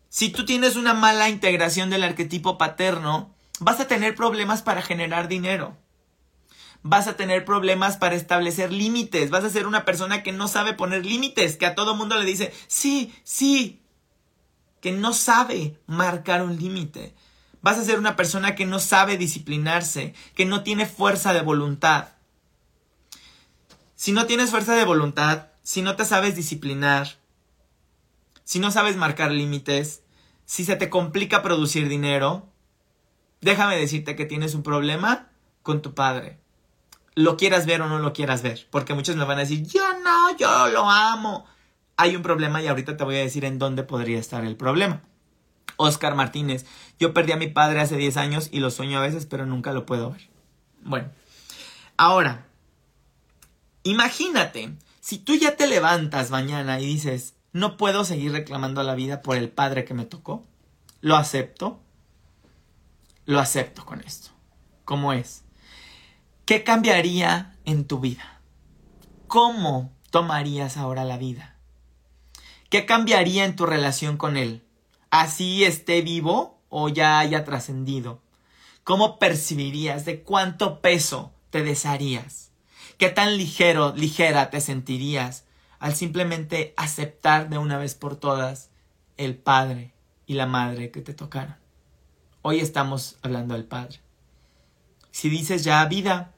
[0.09, 5.29] Si tú tienes una mala integración del arquetipo paterno, vas a tener problemas para generar
[5.29, 5.77] dinero.
[6.83, 9.29] Vas a tener problemas para establecer límites.
[9.29, 12.25] Vas a ser una persona que no sabe poner límites, que a todo mundo le
[12.25, 13.83] dice, sí, sí,
[14.81, 17.14] que no sabe marcar un límite.
[17.61, 22.15] Vas a ser una persona que no sabe disciplinarse, que no tiene fuerza de voluntad.
[23.97, 27.17] Si no tienes fuerza de voluntad, si no te sabes disciplinar,
[28.45, 30.03] si no sabes marcar límites,
[30.45, 32.47] si se te complica producir dinero,
[33.41, 35.31] déjame decirte que tienes un problema
[35.63, 36.39] con tu padre.
[37.15, 39.83] Lo quieras ver o no lo quieras ver, porque muchos me van a decir, yo
[40.05, 41.47] no, yo lo amo.
[41.97, 45.01] Hay un problema y ahorita te voy a decir en dónde podría estar el problema.
[45.77, 46.67] Oscar Martínez,
[46.99, 49.73] yo perdí a mi padre hace 10 años y lo sueño a veces, pero nunca
[49.73, 50.29] lo puedo ver.
[50.83, 51.11] Bueno,
[51.97, 52.46] ahora,
[53.90, 58.94] imagínate, si tú ya te levantas mañana y dices, no puedo seguir reclamando a la
[58.94, 60.44] vida por el padre que me tocó.
[61.01, 61.81] Lo acepto.
[63.25, 64.31] Lo acepto con esto.
[64.85, 65.42] ¿Cómo es?
[66.44, 68.40] ¿Qué cambiaría en tu vida?
[69.27, 71.57] ¿Cómo tomarías ahora la vida?
[72.68, 74.62] ¿Qué cambiaría en tu relación con él?
[75.11, 78.20] ¿Así esté vivo o ya haya trascendido?
[78.85, 80.05] ¿Cómo percibirías?
[80.05, 82.51] ¿De cuánto peso te desharías?
[82.99, 85.45] ¿Qué tan ligero, ligera te sentirías
[85.79, 88.71] al simplemente aceptar de una vez por todas
[89.17, 89.93] el padre
[90.27, 91.57] y la madre que te tocaron.
[92.43, 94.01] Hoy estamos hablando del padre.
[95.11, 96.33] Si dices ya vida,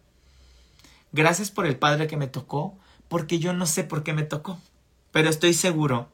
[1.12, 4.58] gracias por el padre que me tocó, porque yo no sé por qué me tocó,
[5.10, 6.08] pero estoy seguro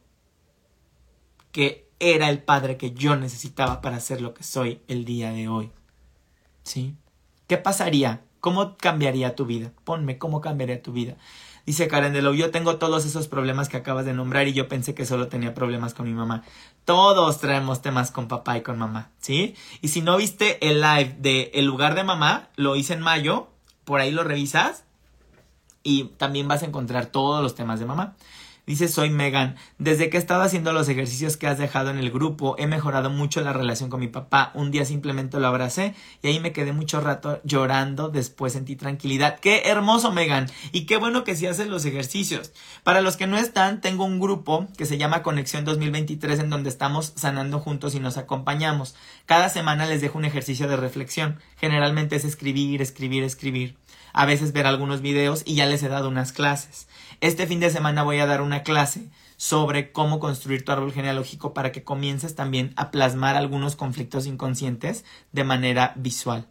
[1.53, 5.49] que era el padre que yo necesitaba para ser lo que soy el día de
[5.49, 5.71] hoy.
[6.63, 6.97] ¿Sí?
[7.47, 8.23] ¿Qué pasaría?
[8.45, 9.73] ¿Cómo cambiaría tu vida?
[9.85, 11.17] Ponme cómo cambiaría tu vida.
[11.65, 14.69] Dice Karen de lo yo tengo todos esos problemas que acabas de nombrar y yo
[14.69, 16.43] pensé que solo tenía problemas con mi mamá.
[16.85, 19.55] Todos traemos temas con papá y con mamá, ¿sí?
[19.81, 23.49] Y si no viste el live de El lugar de mamá, lo hice en mayo,
[23.87, 24.85] por ahí lo revisas
[25.83, 28.15] y también vas a encontrar todos los temas de mamá.
[28.66, 29.57] Dice soy Megan.
[29.79, 33.11] Desde que he estado haciendo los ejercicios que has dejado en el grupo, he mejorado
[33.11, 34.53] mucho la relación con mi papá.
[34.55, 38.09] Un día simplemente lo abracé y ahí me quedé mucho rato llorando.
[38.09, 39.38] Después sentí tranquilidad.
[39.38, 40.50] Qué hermoso, Megan.
[40.72, 42.53] Y qué bueno que sí haces los ejercicios.
[42.85, 46.70] Para los que no están, tengo un grupo que se llama Conexión 2023 en donde
[46.70, 48.94] estamos sanando juntos y nos acompañamos.
[49.27, 51.38] Cada semana les dejo un ejercicio de reflexión.
[51.59, 53.77] Generalmente es escribir, escribir, escribir.
[54.14, 56.87] A veces ver algunos videos y ya les he dado unas clases.
[57.25, 59.09] Este fin de semana voy a dar una clase
[59.39, 65.07] sobre cómo construir tu árbol genealógico para que comiences también a plasmar algunos conflictos inconscientes
[65.33, 66.47] de manera visual.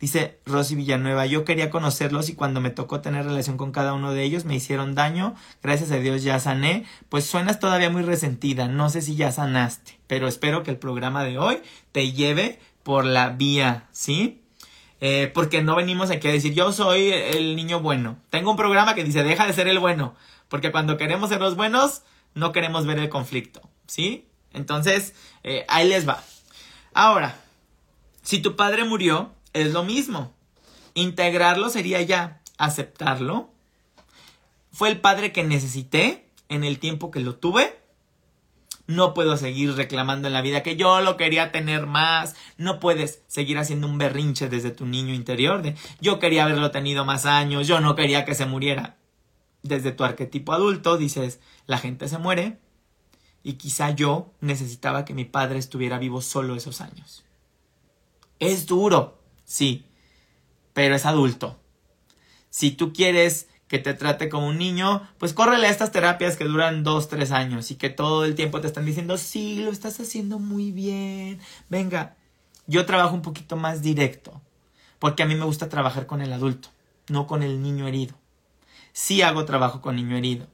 [0.00, 4.14] Dice Rosy Villanueva, yo quería conocerlos y cuando me tocó tener relación con cada uno
[4.14, 8.66] de ellos me hicieron daño, gracias a Dios ya sané, pues suenas todavía muy resentida,
[8.66, 11.58] no sé si ya sanaste, pero espero que el programa de hoy
[11.92, 14.40] te lleve por la vía, ¿sí?
[15.06, 18.16] Eh, porque no venimos aquí a decir yo soy el niño bueno.
[18.30, 20.14] Tengo un programa que dice deja de ser el bueno,
[20.48, 22.00] porque cuando queremos ser los buenos
[22.32, 24.26] no queremos ver el conflicto, ¿sí?
[24.54, 25.12] Entonces,
[25.42, 26.24] eh, ahí les va.
[26.94, 27.38] Ahora,
[28.22, 30.32] si tu padre murió, es lo mismo.
[30.94, 33.50] Integrarlo sería ya aceptarlo.
[34.72, 37.78] Fue el padre que necesité en el tiempo que lo tuve
[38.86, 42.34] no puedo seguir reclamando en la vida que yo lo quería tener más.
[42.58, 47.04] No puedes seguir haciendo un berrinche desde tu niño interior de yo quería haberlo tenido
[47.04, 48.96] más años, yo no quería que se muriera.
[49.62, 52.58] Desde tu arquetipo adulto dices, la gente se muere
[53.42, 57.24] y quizá yo necesitaba que mi padre estuviera vivo solo esos años.
[58.38, 59.86] Es duro, sí,
[60.74, 61.58] pero es adulto.
[62.50, 66.44] Si tú quieres que te trate como un niño, pues córrele a estas terapias que
[66.44, 69.98] duran dos, tres años y que todo el tiempo te están diciendo, sí, lo estás
[70.00, 71.40] haciendo muy bien.
[71.68, 72.16] Venga,
[72.66, 74.40] yo trabajo un poquito más directo,
[74.98, 76.68] porque a mí me gusta trabajar con el adulto,
[77.08, 78.14] no con el niño herido.
[78.92, 80.46] Sí hago trabajo con niño herido,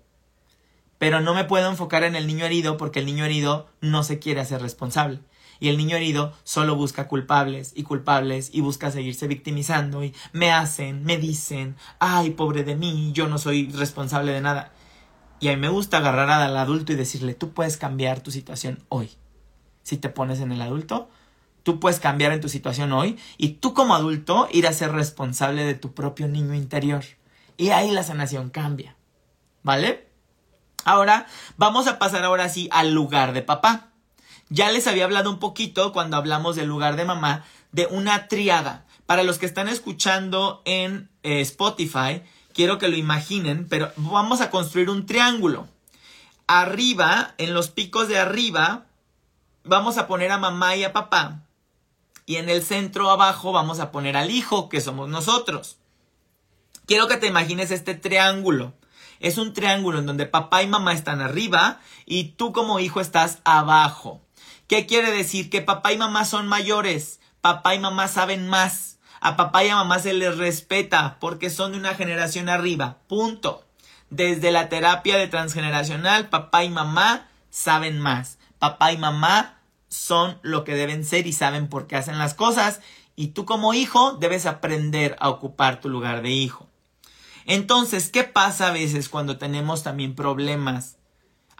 [0.98, 4.18] pero no me puedo enfocar en el niño herido porque el niño herido no se
[4.18, 5.20] quiere hacer responsable.
[5.60, 10.50] Y el niño herido solo busca culpables y culpables y busca seguirse victimizando y me
[10.50, 14.72] hacen, me dicen, ay, pobre de mí, yo no soy responsable de nada.
[15.38, 18.82] Y a mí me gusta agarrar al adulto y decirle, tú puedes cambiar tu situación
[18.88, 19.10] hoy.
[19.82, 21.10] Si te pones en el adulto,
[21.62, 25.64] tú puedes cambiar en tu situación hoy y tú como adulto ir a ser responsable
[25.64, 27.04] de tu propio niño interior.
[27.56, 28.96] Y ahí la sanación cambia.
[29.62, 30.08] ¿Vale?
[30.84, 33.89] Ahora vamos a pasar ahora sí al lugar de papá.
[34.50, 38.84] Ya les había hablado un poquito cuando hablamos del lugar de mamá de una triada.
[39.06, 44.50] Para los que están escuchando en eh, Spotify, quiero que lo imaginen, pero vamos a
[44.50, 45.68] construir un triángulo.
[46.48, 48.86] Arriba, en los picos de arriba,
[49.62, 51.42] vamos a poner a mamá y a papá.
[52.26, 55.76] Y en el centro abajo vamos a poner al hijo, que somos nosotros.
[56.86, 58.74] Quiero que te imagines este triángulo.
[59.20, 63.38] Es un triángulo en donde papá y mamá están arriba y tú como hijo estás
[63.44, 64.20] abajo.
[64.70, 65.50] ¿Qué quiere decir?
[65.50, 69.74] Que papá y mamá son mayores, papá y mamá saben más, a papá y a
[69.74, 73.64] mamá se les respeta porque son de una generación arriba, punto.
[74.11, 80.62] Desde la terapia de transgeneracional, papá y mamá saben más, papá y mamá son lo
[80.62, 82.80] que deben ser y saben por qué hacen las cosas
[83.16, 86.68] y tú como hijo debes aprender a ocupar tu lugar de hijo.
[87.44, 90.99] Entonces, ¿qué pasa a veces cuando tenemos también problemas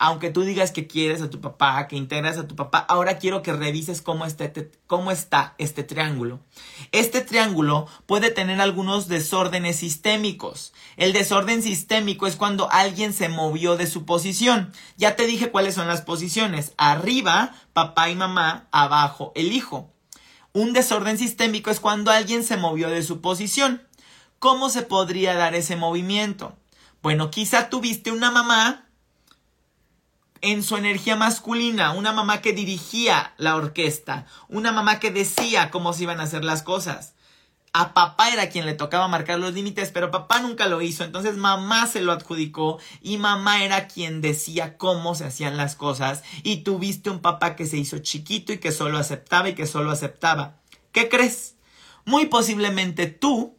[0.00, 3.42] aunque tú digas que quieres a tu papá, que integras a tu papá, ahora quiero
[3.42, 4.50] que revises cómo está,
[4.86, 6.40] cómo está este triángulo.
[6.90, 10.72] Este triángulo puede tener algunos desórdenes sistémicos.
[10.96, 14.72] El desorden sistémico es cuando alguien se movió de su posición.
[14.96, 16.72] Ya te dije cuáles son las posiciones.
[16.78, 19.92] Arriba, papá y mamá, abajo, el hijo.
[20.54, 23.82] Un desorden sistémico es cuando alguien se movió de su posición.
[24.38, 26.56] ¿Cómo se podría dar ese movimiento?
[27.02, 28.86] Bueno, quizá tuviste una mamá
[30.42, 35.92] en su energía masculina, una mamá que dirigía la orquesta, una mamá que decía cómo
[35.92, 37.14] se iban a hacer las cosas.
[37.72, 41.37] A papá era quien le tocaba marcar los límites, pero papá nunca lo hizo, entonces
[41.37, 46.59] mamá se lo adjudicó y mamá era quien decía cómo se hacían las cosas y
[46.59, 50.57] tuviste un papá que se hizo chiquito y que solo aceptaba y que solo aceptaba.
[50.90, 51.55] ¿Qué crees?
[52.05, 53.57] Muy posiblemente tú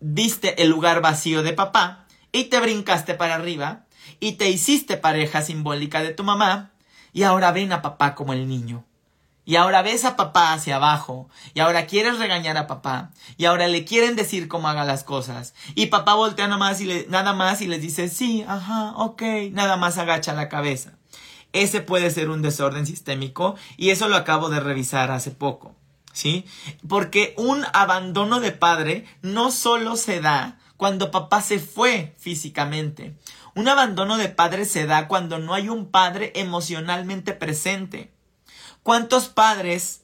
[0.00, 3.86] diste el lugar vacío de papá y te brincaste para arriba
[4.20, 6.72] y te hiciste pareja simbólica de tu mamá
[7.12, 8.84] y ahora ven a papá como el niño.
[9.46, 13.68] Y ahora ves a papá hacia abajo, y ahora quieres regañar a papá, y ahora
[13.68, 15.54] le quieren decir cómo haga las cosas.
[15.74, 19.22] Y papá voltea nada más y, le, nada más y les dice, sí, ajá, ok,
[19.52, 20.94] nada más agacha la cabeza.
[21.52, 25.74] Ese puede ser un desorden sistémico, y eso lo acabo de revisar hace poco.
[26.12, 26.46] ¿Sí?
[26.88, 33.16] Porque un abandono de padre no solo se da cuando papá se fue físicamente.
[33.54, 38.12] Un abandono de padre se da cuando no hay un padre emocionalmente presente.
[38.82, 40.02] ¿Cuántos padres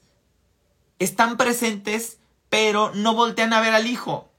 [0.98, 4.30] están presentes pero no voltean a ver al hijo?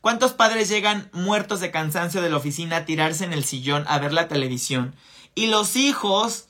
[0.00, 3.98] ¿Cuántos padres llegan muertos de cansancio de la oficina a tirarse en el sillón a
[3.98, 4.94] ver la televisión?
[5.34, 6.46] Y los hijos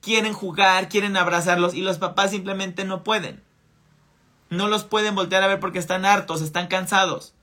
[0.00, 3.42] quieren jugar, quieren abrazarlos y los papás simplemente no pueden.
[4.50, 7.34] No los pueden voltear a ver porque están hartos, están cansados.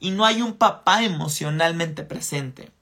[0.00, 2.72] Y no hay un papá emocionalmente presente.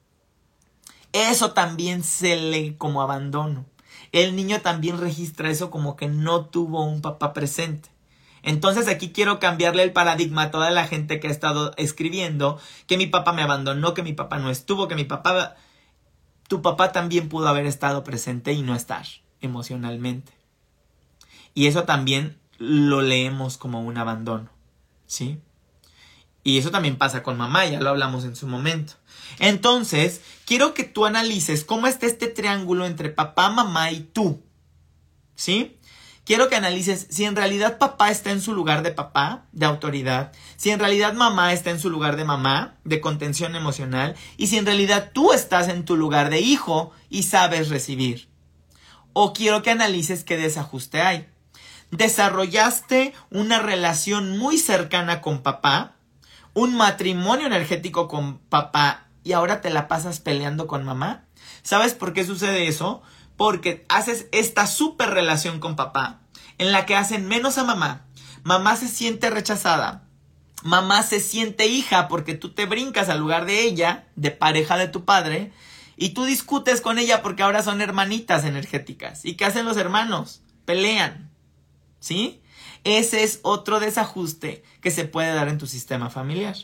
[1.13, 3.65] Eso también se lee como abandono.
[4.13, 7.91] El niño también registra eso como que no tuvo un papá presente.
[8.43, 12.97] Entonces aquí quiero cambiarle el paradigma a toda la gente que ha estado escribiendo que
[12.97, 15.57] mi papá me abandonó, que mi papá no estuvo, que mi papá...
[16.49, 19.05] Tu papá también pudo haber estado presente y no estar
[19.43, 20.33] emocionalmente.
[21.53, 24.49] Y eso también lo leemos como un abandono.
[25.07, 25.41] ¿Sí?
[26.43, 28.95] Y eso también pasa con mamá, ya lo hablamos en su momento.
[29.39, 34.43] Entonces, quiero que tú analices cómo está este triángulo entre papá, mamá y tú.
[35.35, 35.77] ¿Sí?
[36.25, 40.33] Quiero que analices si en realidad papá está en su lugar de papá, de autoridad,
[40.57, 44.57] si en realidad mamá está en su lugar de mamá, de contención emocional, y si
[44.57, 48.31] en realidad tú estás en tu lugar de hijo y sabes recibir.
[49.13, 51.29] O quiero que analices qué desajuste hay.
[51.91, 55.97] Desarrollaste una relación muy cercana con papá,
[56.55, 61.27] un matrimonio energético con papá y ahora te la pasas peleando con mamá?
[61.63, 63.03] ¿Sabes por qué sucede eso?
[63.37, 66.21] Porque haces esta super relación con papá
[66.57, 68.07] en la que hacen menos a mamá.
[68.43, 70.09] Mamá se siente rechazada.
[70.63, 74.89] Mamá se siente hija porque tú te brincas al lugar de ella, de pareja de
[74.89, 75.53] tu padre,
[75.99, 79.27] y tú discutes con ella porque ahora son hermanitas energéticas.
[79.27, 80.41] ¿Y qué hacen los hermanos?
[80.65, 81.31] Pelean.
[82.01, 82.41] ¿Sí?
[82.85, 86.57] Ese es otro desajuste que se puede dar en tu sistema familiar.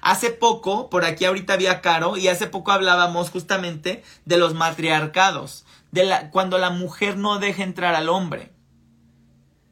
[0.00, 5.64] Hace poco, por aquí ahorita había Caro, y hace poco hablábamos justamente de los matriarcados,
[5.90, 8.52] de la, cuando la mujer no deja entrar al hombre.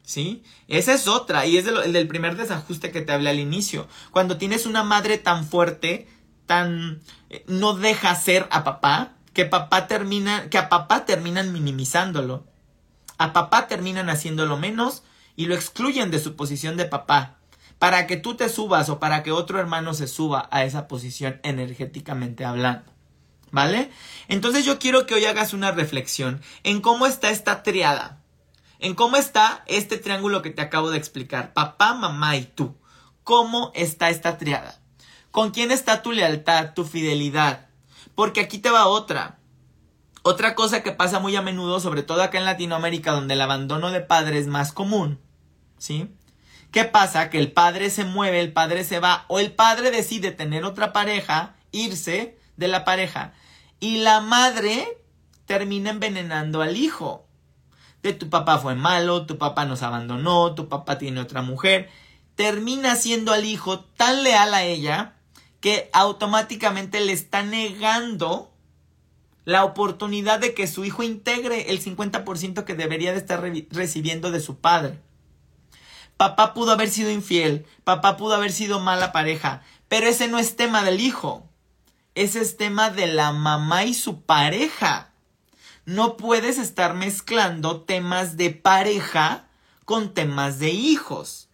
[0.03, 0.45] ¿Sí?
[0.69, 3.89] Esa es otra, y es el del primer desajuste que te hablé al inicio.
[4.13, 6.09] Cuando tienes una madre tan fuerte,
[6.47, 7.01] tan...
[7.29, 12.47] Eh, no deja ser a papá, que papá termina, que a papá terminan minimizándolo.
[13.19, 15.03] A papá terminan haciéndolo menos
[15.35, 17.37] y lo excluyen de su posición de papá
[17.79, 21.41] para que tú te subas o para que otro hermano se suba a esa posición
[21.43, 22.93] energéticamente hablando.
[23.53, 23.91] ¿Vale?
[24.29, 28.23] Entonces yo quiero que hoy hagas una reflexión en cómo está esta triada,
[28.81, 32.77] en cómo está este triángulo que te acabo de explicar, papá, mamá y tú.
[33.23, 34.81] ¿Cómo está esta triada?
[35.31, 37.67] ¿Con quién está tu lealtad, tu fidelidad?
[38.15, 39.39] Porque aquí te va otra.
[40.23, 43.91] Otra cosa que pasa muy a menudo, sobre todo acá en Latinoamérica, donde el abandono
[43.91, 45.21] de padre es más común,
[45.79, 46.11] ¿sí?
[46.71, 47.31] ¿Qué pasa?
[47.31, 50.93] Que el padre se mueve, el padre se va, o el padre decide tener otra
[50.93, 53.33] pareja, irse de la pareja,
[53.81, 54.87] y la madre
[55.47, 57.27] termina envenenando al hijo.
[58.03, 61.89] De tu papá fue malo, tu papá nos abandonó, tu papá tiene otra mujer.
[62.35, 65.15] Termina siendo al hijo tan leal a ella
[65.61, 68.53] que automáticamente le está negando
[69.45, 73.41] la oportunidad de que su hijo integre el 50% que debería de estar
[73.71, 75.01] recibiendo de su padre.
[76.17, 80.57] Papá pudo haber sido infiel, papá pudo haber sido mala pareja, pero ese no es
[80.57, 81.47] tema del hijo.
[82.15, 85.11] Ese es tema de la mamá y su pareja.
[85.85, 89.49] No puedes estar mezclando temas de pareja
[89.85, 91.49] con temas de hijos.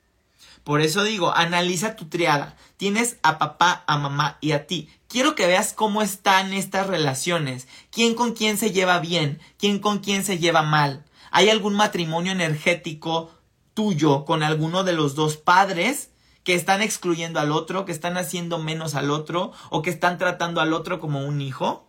[0.62, 2.56] Por eso digo, analiza tu triada.
[2.76, 4.88] Tienes a papá, a mamá y a ti.
[5.08, 7.66] Quiero que veas cómo están estas relaciones.
[7.90, 9.40] ¿Quién con quién se lleva bien?
[9.58, 11.04] ¿Quién con quién se lleva mal?
[11.32, 13.32] ¿Hay algún matrimonio energético
[13.74, 16.10] tuyo con alguno de los dos padres
[16.44, 20.60] que están excluyendo al otro, que están haciendo menos al otro o que están tratando
[20.60, 21.88] al otro como un hijo.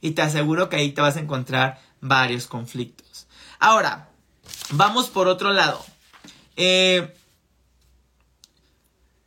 [0.00, 3.26] Y te aseguro que ahí te vas a encontrar varios conflictos.
[3.58, 4.10] Ahora,
[4.70, 5.84] vamos por otro lado.
[6.56, 7.14] Eh,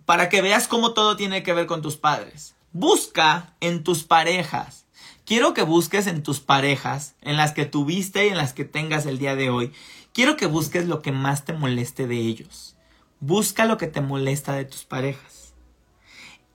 [0.05, 2.55] para que veas cómo todo tiene que ver con tus padres.
[2.71, 4.85] Busca en tus parejas.
[5.25, 9.05] Quiero que busques en tus parejas, en las que tuviste y en las que tengas
[9.05, 9.71] el día de hoy,
[10.13, 12.77] Quiero que busques lo que más te moleste de ellos.
[13.19, 15.53] Busca lo que te molesta de tus parejas.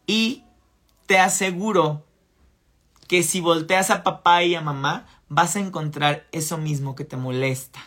[0.07, 0.45] Y
[1.07, 2.07] te aseguro
[3.09, 7.17] que si volteas a papá y a mamá, vas a encontrar eso mismo que te
[7.17, 7.81] molesta.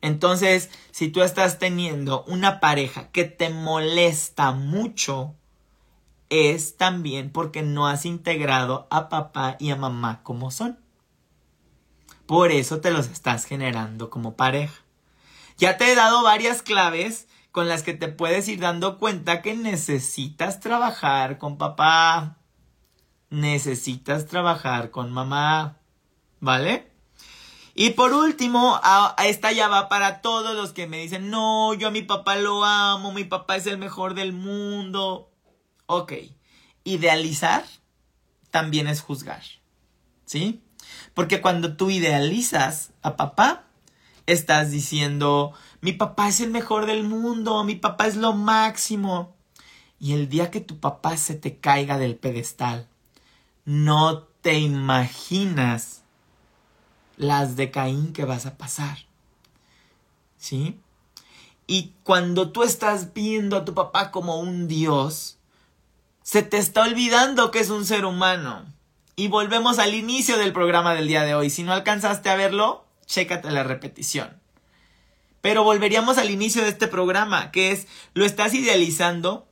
[0.00, 5.34] Entonces, si tú estás teniendo una pareja que te molesta mucho,
[6.30, 10.78] es también porque no has integrado a papá y a mamá como son.
[12.28, 14.74] Por eso te los estás generando como pareja.
[15.56, 19.54] Ya te he dado varias claves con las que te puedes ir dando cuenta que
[19.54, 22.36] necesitas trabajar con papá.
[23.30, 25.78] Necesitas trabajar con mamá.
[26.38, 26.92] ¿Vale?
[27.74, 31.88] Y por último, a, esta ya va para todos los que me dicen, no, yo
[31.88, 35.30] a mi papá lo amo, mi papá es el mejor del mundo.
[35.86, 36.12] Ok,
[36.84, 37.64] idealizar
[38.50, 39.42] también es juzgar.
[40.26, 40.62] ¿Sí?
[41.18, 43.64] Porque cuando tú idealizas a papá,
[44.26, 49.34] estás diciendo, mi papá es el mejor del mundo, mi papá es lo máximo.
[49.98, 52.86] Y el día que tu papá se te caiga del pedestal,
[53.64, 56.04] no te imaginas
[57.16, 58.98] las de Caín que vas a pasar.
[60.36, 60.78] ¿Sí?
[61.66, 65.36] Y cuando tú estás viendo a tu papá como un dios,
[66.22, 68.77] se te está olvidando que es un ser humano.
[69.18, 71.50] Y volvemos al inicio del programa del día de hoy.
[71.50, 74.40] Si no alcanzaste a verlo, chécate la repetición.
[75.40, 79.48] Pero volveríamos al inicio de este programa, que es, lo estás idealizando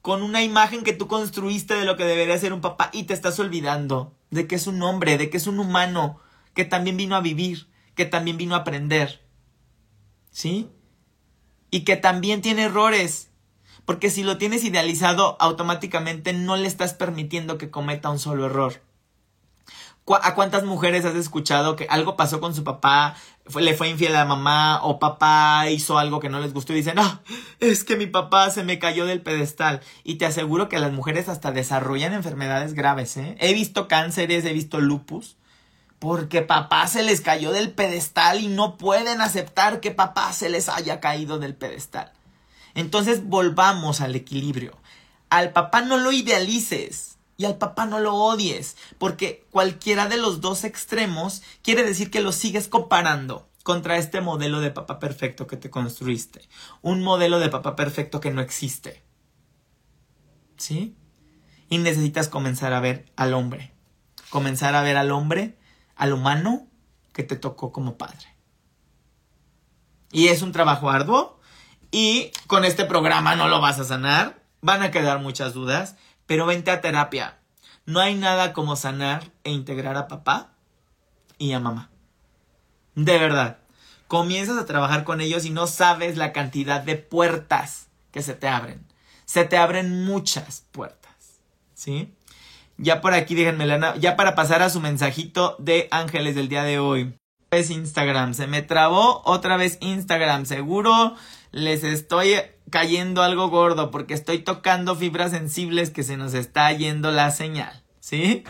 [0.00, 3.12] con una imagen que tú construiste de lo que debería ser un papá y te
[3.12, 6.18] estás olvidando de que es un hombre, de que es un humano,
[6.54, 9.20] que también vino a vivir, que también vino a aprender.
[10.30, 10.70] ¿Sí?
[11.70, 13.28] Y que también tiene errores.
[13.84, 18.80] Porque si lo tienes idealizado, automáticamente no le estás permitiendo que cometa un solo error.
[20.14, 23.14] ¿A cuántas mujeres has escuchado que algo pasó con su papá,
[23.58, 26.76] le fue infiel a la mamá o papá hizo algo que no les gustó y
[26.76, 27.20] dicen, no,
[27.60, 29.80] es que mi papá se me cayó del pedestal?
[30.04, 33.36] Y te aseguro que las mujeres hasta desarrollan enfermedades graves, ¿eh?
[33.40, 35.36] He visto cánceres, he visto lupus,
[35.98, 40.68] porque papá se les cayó del pedestal y no pueden aceptar que papá se les
[40.68, 42.12] haya caído del pedestal.
[42.74, 44.76] Entonces volvamos al equilibrio.
[45.28, 50.42] Al papá no lo idealices y al papá no lo odies, porque cualquiera de los
[50.42, 55.56] dos extremos quiere decir que lo sigues comparando contra este modelo de papá perfecto que
[55.56, 56.46] te construiste,
[56.82, 59.02] un modelo de papá perfecto que no existe.
[60.58, 60.94] ¿sí?
[61.70, 63.72] Y necesitas comenzar a ver al hombre,
[64.28, 65.56] comenzar a ver al hombre,
[65.96, 66.66] al humano
[67.14, 68.36] que te tocó como padre.
[70.12, 71.40] Y es un trabajo arduo
[71.90, 75.96] y con este programa no lo vas a sanar, van a quedar muchas dudas,
[76.30, 77.40] pero vente a terapia.
[77.86, 80.52] No hay nada como sanar e integrar a papá
[81.38, 81.90] y a mamá.
[82.94, 83.58] De verdad.
[84.06, 88.46] Comienzas a trabajar con ellos y no sabes la cantidad de puertas que se te
[88.46, 88.86] abren.
[89.24, 91.40] Se te abren muchas puertas.
[91.74, 92.14] ¿Sí?
[92.76, 93.66] Ya por aquí, déjenme,
[93.98, 97.12] ya para pasar a su mensajito de ángeles del día de hoy.
[97.50, 101.16] Es Instagram, se me trabó otra vez Instagram, seguro
[101.52, 102.34] les estoy
[102.70, 107.82] cayendo algo gordo porque estoy tocando fibras sensibles que se nos está yendo la señal,
[107.98, 108.44] ¿sí?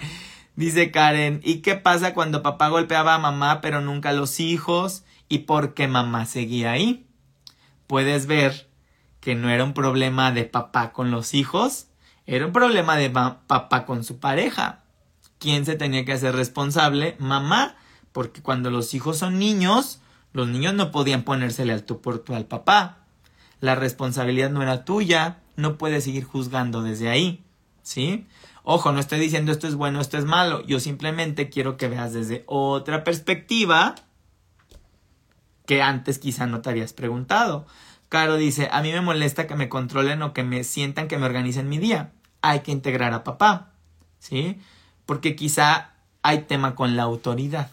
[0.57, 5.05] Dice Karen, ¿y qué pasa cuando papá golpeaba a mamá pero nunca a los hijos?
[5.29, 7.07] ¿Y por qué mamá seguía ahí?
[7.87, 8.69] Puedes ver
[9.21, 11.87] que no era un problema de papá con los hijos,
[12.27, 14.85] era un problema de papá con su pareja.
[15.39, 17.17] ¿Quién se tenía que hacer responsable?
[17.19, 17.77] Mamá,
[18.13, 20.01] porque cuando los hijos son niños,
[20.33, 22.99] los niños no podían ponérsele al tú por tú al papá.
[23.61, 27.45] La responsabilidad no era tuya, no puedes seguir juzgando desde ahí,
[27.83, 28.27] ¿sí?
[28.63, 30.65] Ojo, no estoy diciendo esto es bueno, esto es malo.
[30.67, 33.95] Yo simplemente quiero que veas desde otra perspectiva
[35.67, 37.67] que antes quizá no te habías preguntado.
[38.09, 41.27] Caro dice, a mí me molesta que me controlen o que me sientan que me
[41.27, 42.13] organicen mi día.
[42.43, 43.73] Hay que integrar a papá,
[44.19, 44.59] ¿sí?
[45.07, 47.71] Porque quizá hay tema con la autoridad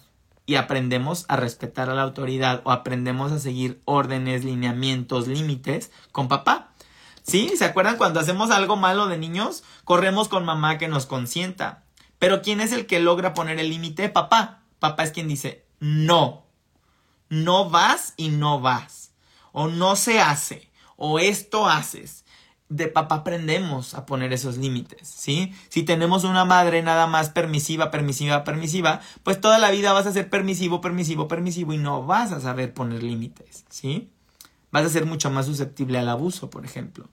[0.47, 6.29] y aprendemos a respetar a la autoridad o aprendemos a seguir órdenes, lineamientos, límites con
[6.29, 6.71] papá.
[7.21, 7.51] ¿Sí?
[7.57, 9.63] ¿Se acuerdan cuando hacemos algo malo de niños?
[9.83, 11.83] Corremos con mamá que nos consienta.
[12.17, 14.07] Pero ¿quién es el que logra poner el límite?
[14.07, 14.61] Papá.
[14.79, 16.45] Papá es quien dice, no.
[17.27, 19.11] No vas y no vas.
[19.51, 20.71] O no se hace.
[20.95, 22.23] O esto haces
[22.69, 25.53] de papá aprendemos a poner esos límites, ¿sí?
[25.69, 30.11] Si tenemos una madre nada más permisiva, permisiva, permisiva, pues toda la vida vas a
[30.11, 34.09] ser permisivo, permisivo, permisivo y no vas a saber poner límites, ¿sí?
[34.71, 37.07] Vas a ser mucho más susceptible al abuso, por ejemplo.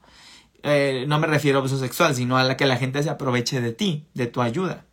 [0.65, 3.61] Eh, no me refiero a abuso sexual, sino a la que la gente se aproveche
[3.61, 4.85] de ti, de tu ayuda.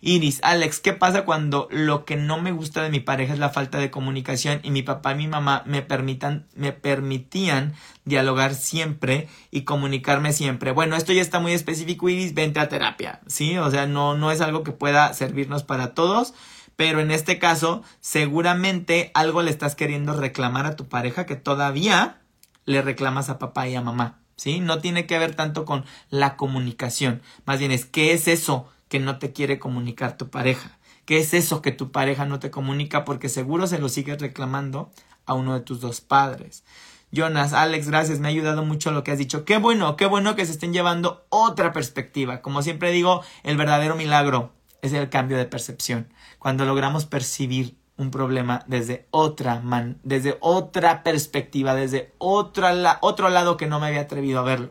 [0.00, 3.48] Iris, Alex, ¿qué pasa cuando lo que no me gusta de mi pareja es la
[3.50, 7.74] falta de comunicación y mi papá y mi mamá me permitan, me permitían
[8.04, 10.70] dialogar siempre y comunicarme siempre?
[10.70, 13.58] Bueno, esto ya está muy específico, Iris, vente a terapia, ¿sí?
[13.58, 16.32] O sea, no, no es algo que pueda servirnos para todos,
[16.76, 22.20] pero en este caso, seguramente algo le estás queriendo reclamar a tu pareja que todavía
[22.66, 24.60] le reclamas a papá y a mamá, ¿sí?
[24.60, 28.68] No tiene que ver tanto con la comunicación, más bien es, ¿qué es eso?
[28.88, 30.78] Que no te quiere comunicar tu pareja?
[31.04, 33.04] ¿Qué es eso que tu pareja no te comunica?
[33.04, 34.90] Porque seguro se lo sigues reclamando
[35.24, 36.64] a uno de tus dos padres.
[37.10, 39.44] Jonas, Alex, gracias, me ha ayudado mucho lo que has dicho.
[39.46, 42.42] Qué bueno, qué bueno que se estén llevando otra perspectiva.
[42.42, 46.12] Como siempre digo, el verdadero milagro es el cambio de percepción.
[46.38, 53.56] Cuando logramos percibir un problema desde otra man, desde otra perspectiva, desde otra otro lado
[53.56, 54.70] que no me había atrevido a verlo.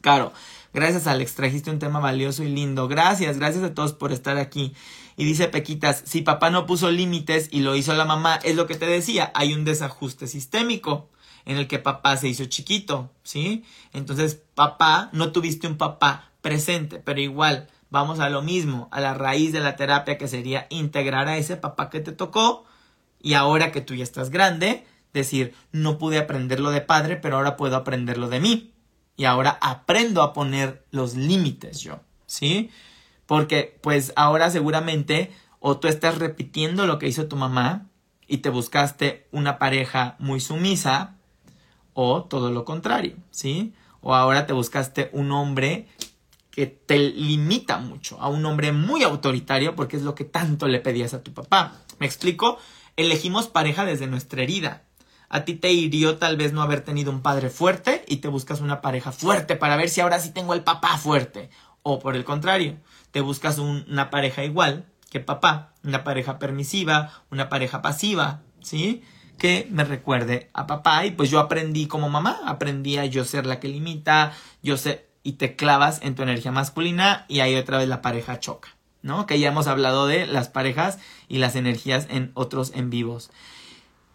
[0.00, 0.32] Claro,
[0.72, 1.34] Gracias, Alex.
[1.34, 2.88] Trajiste un tema valioso y lindo.
[2.88, 4.74] Gracias, gracias a todos por estar aquí.
[5.18, 8.66] Y dice Pequitas, si papá no puso límites y lo hizo la mamá, es lo
[8.66, 11.10] que te decía, hay un desajuste sistémico
[11.44, 13.64] en el que papá se hizo chiquito, ¿sí?
[13.92, 19.12] Entonces, papá, no tuviste un papá presente, pero igual, vamos a lo mismo, a la
[19.12, 22.64] raíz de la terapia que sería integrar a ese papá que te tocó
[23.20, 27.56] y ahora que tú ya estás grande, decir, no pude aprenderlo de padre, pero ahora
[27.58, 28.71] puedo aprenderlo de mí
[29.22, 32.70] y ahora aprendo a poner los límites yo, ¿sí?
[33.24, 37.86] Porque pues ahora seguramente o tú estás repitiendo lo que hizo tu mamá
[38.26, 41.14] y te buscaste una pareja muy sumisa
[41.94, 43.74] o todo lo contrario, ¿sí?
[44.00, 45.86] O ahora te buscaste un hombre
[46.50, 50.80] que te limita mucho, a un hombre muy autoritario porque es lo que tanto le
[50.80, 51.74] pedías a tu papá.
[52.00, 52.58] ¿Me explico?
[52.96, 54.82] Elegimos pareja desde nuestra herida,
[55.32, 58.60] a ti te hirió tal vez no haber tenido un padre fuerte y te buscas
[58.60, 61.48] una pareja fuerte para ver si ahora sí tengo el papá fuerte.
[61.82, 62.76] O por el contrario,
[63.12, 69.02] te buscas una pareja igual que papá, una pareja permisiva, una pareja pasiva, ¿sí?
[69.38, 73.46] Que me recuerde a papá y pues yo aprendí como mamá, aprendí a yo ser
[73.46, 77.78] la que limita, yo sé, y te clavas en tu energía masculina y ahí otra
[77.78, 79.24] vez la pareja choca, ¿no?
[79.24, 83.30] Que ya hemos hablado de las parejas y las energías en otros en vivos.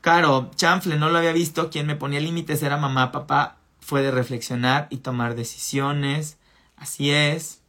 [0.07, 1.69] Claro, chanfle, no lo había visto.
[1.69, 3.57] Quien me ponía límites era mamá, papá.
[3.81, 6.37] Fue de reflexionar y tomar decisiones.
[6.77, 7.59] Así es.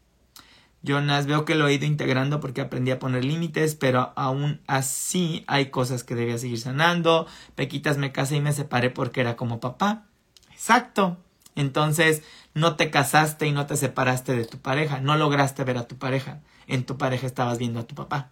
[0.85, 5.43] Jonas, veo que lo he ido integrando porque aprendí a poner límites, pero aún así
[5.49, 7.27] hay cosas que debía seguir sanando.
[7.57, 10.07] Pequitas me casé y me separé porque era como papá.
[10.53, 11.17] Exacto.
[11.57, 12.23] Entonces,
[12.55, 15.99] no te casaste y no te separaste de tu pareja, no lograste ver a tu
[15.99, 18.31] pareja, en tu pareja estabas viendo a tu papá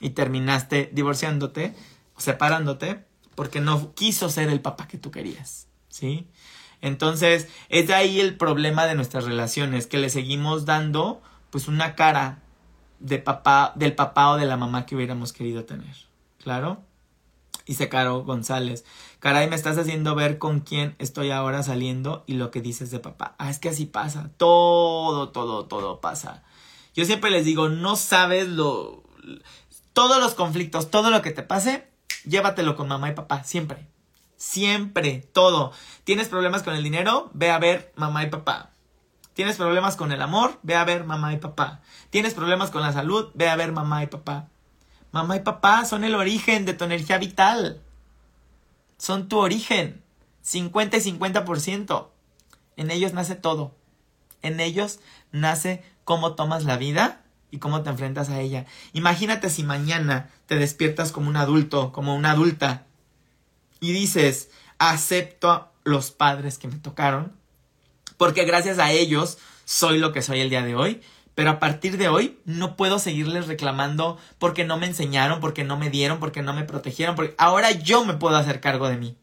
[0.00, 1.72] y terminaste divorciándote,
[2.16, 6.26] separándote, porque no quiso ser el papá que tú querías, ¿sí?
[6.80, 11.94] Entonces, es de ahí el problema de nuestras relaciones, que le seguimos dando pues una
[11.94, 12.42] cara
[12.98, 15.94] de papá, del papá o de la mamá que hubiéramos querido tener.
[16.42, 16.82] ¿Claro?
[17.66, 18.84] Dice Caro González.
[19.20, 22.98] Caray, me estás haciendo ver con quién estoy ahora saliendo y lo que dices de
[22.98, 23.36] papá.
[23.38, 24.30] Ah, es que así pasa.
[24.36, 26.42] Todo, todo, todo pasa.
[26.94, 29.04] Yo siempre les digo, no sabes lo.
[29.92, 31.86] Todos los conflictos, todo lo que te pase,
[32.24, 33.86] llévatelo con mamá y papá, siempre.
[34.36, 35.72] Siempre, todo.
[36.04, 37.30] ¿Tienes problemas con el dinero?
[37.32, 38.70] Ve a ver mamá y papá.
[39.34, 40.58] ¿Tienes problemas con el amor?
[40.62, 41.80] Ve a ver mamá y papá.
[42.10, 43.30] ¿Tienes problemas con la salud?
[43.34, 44.48] Ve a ver mamá y papá.
[45.10, 47.80] Mamá y papá son el origen de tu energía vital.
[48.98, 50.02] Son tu origen.
[50.42, 52.08] 50 y 50%.
[52.76, 53.74] En ellos nace todo.
[54.42, 54.98] En ellos
[55.30, 57.21] nace cómo tomas la vida
[57.52, 58.66] y cómo te enfrentas a ella.
[58.94, 62.86] Imagínate si mañana te despiertas como un adulto, como una adulta,
[63.78, 67.32] y dices, acepto a los padres que me tocaron,
[68.16, 71.02] porque gracias a ellos soy lo que soy el día de hoy,
[71.34, 75.76] pero a partir de hoy no puedo seguirles reclamando porque no me enseñaron, porque no
[75.76, 79.16] me dieron, porque no me protegieron, porque ahora yo me puedo hacer cargo de mí.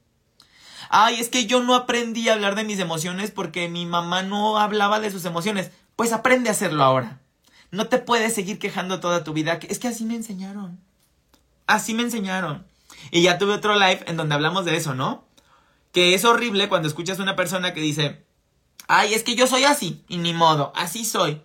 [0.90, 4.58] Ay, es que yo no aprendí a hablar de mis emociones porque mi mamá no
[4.58, 5.72] hablaba de sus emociones.
[5.96, 7.20] Pues aprende a hacerlo ahora.
[7.72, 9.60] No te puedes seguir quejando toda tu vida.
[9.68, 10.80] Es que así me enseñaron.
[11.68, 12.66] Así me enseñaron.
[13.12, 15.24] Y ya tuve otro live en donde hablamos de eso, ¿no?
[15.92, 18.24] Que es horrible cuando escuchas a una persona que dice,
[18.88, 21.42] ay, es que yo soy así, y ni modo, así soy.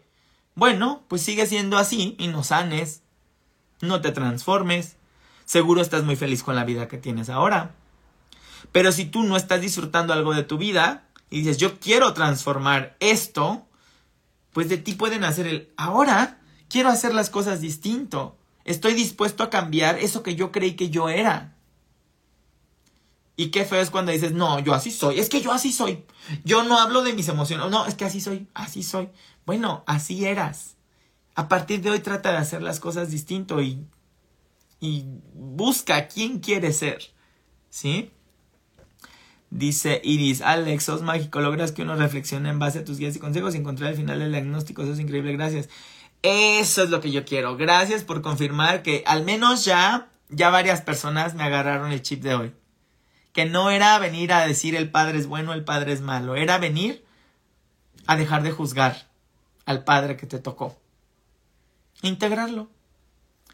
[0.54, 3.02] Bueno, pues sigue siendo así y no sanes,
[3.80, 4.96] no te transformes,
[5.44, 7.74] seguro estás muy feliz con la vida que tienes ahora.
[8.72, 12.96] Pero si tú no estás disfrutando algo de tu vida y dices, yo quiero transformar
[13.00, 13.66] esto,
[14.54, 19.50] pues de ti pueden hacer el, ahora quiero hacer las cosas distinto, estoy dispuesto a
[19.50, 21.56] cambiar eso que yo creí que yo era.
[23.36, 26.04] Y qué feo es cuando dices, no, yo así soy, es que yo así soy.
[26.44, 29.10] Yo no hablo de mis emociones, no, es que así soy, así soy.
[29.44, 30.76] Bueno, así eras.
[31.34, 33.84] A partir de hoy trata de hacer las cosas distinto y,
[34.78, 37.12] y busca quién quiere ser.
[37.70, 38.12] ¿Sí?
[39.54, 43.20] Dice Iris, Alex, sos mágico, logras que uno reflexione en base a tus guías y
[43.20, 45.68] consejos y encontrar el final del diagnóstico, eso es increíble, gracias.
[46.22, 47.56] Eso es lo que yo quiero.
[47.56, 52.34] Gracias por confirmar que al menos ya, ya varias personas me agarraron el chip de
[52.34, 52.52] hoy
[53.34, 56.56] que no era venir a decir el padre es bueno, el padre es malo, era
[56.58, 57.04] venir
[58.06, 59.10] a dejar de juzgar
[59.66, 60.78] al padre que te tocó.
[62.02, 62.70] Integrarlo,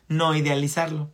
[0.06, 1.10] no idealizarlo.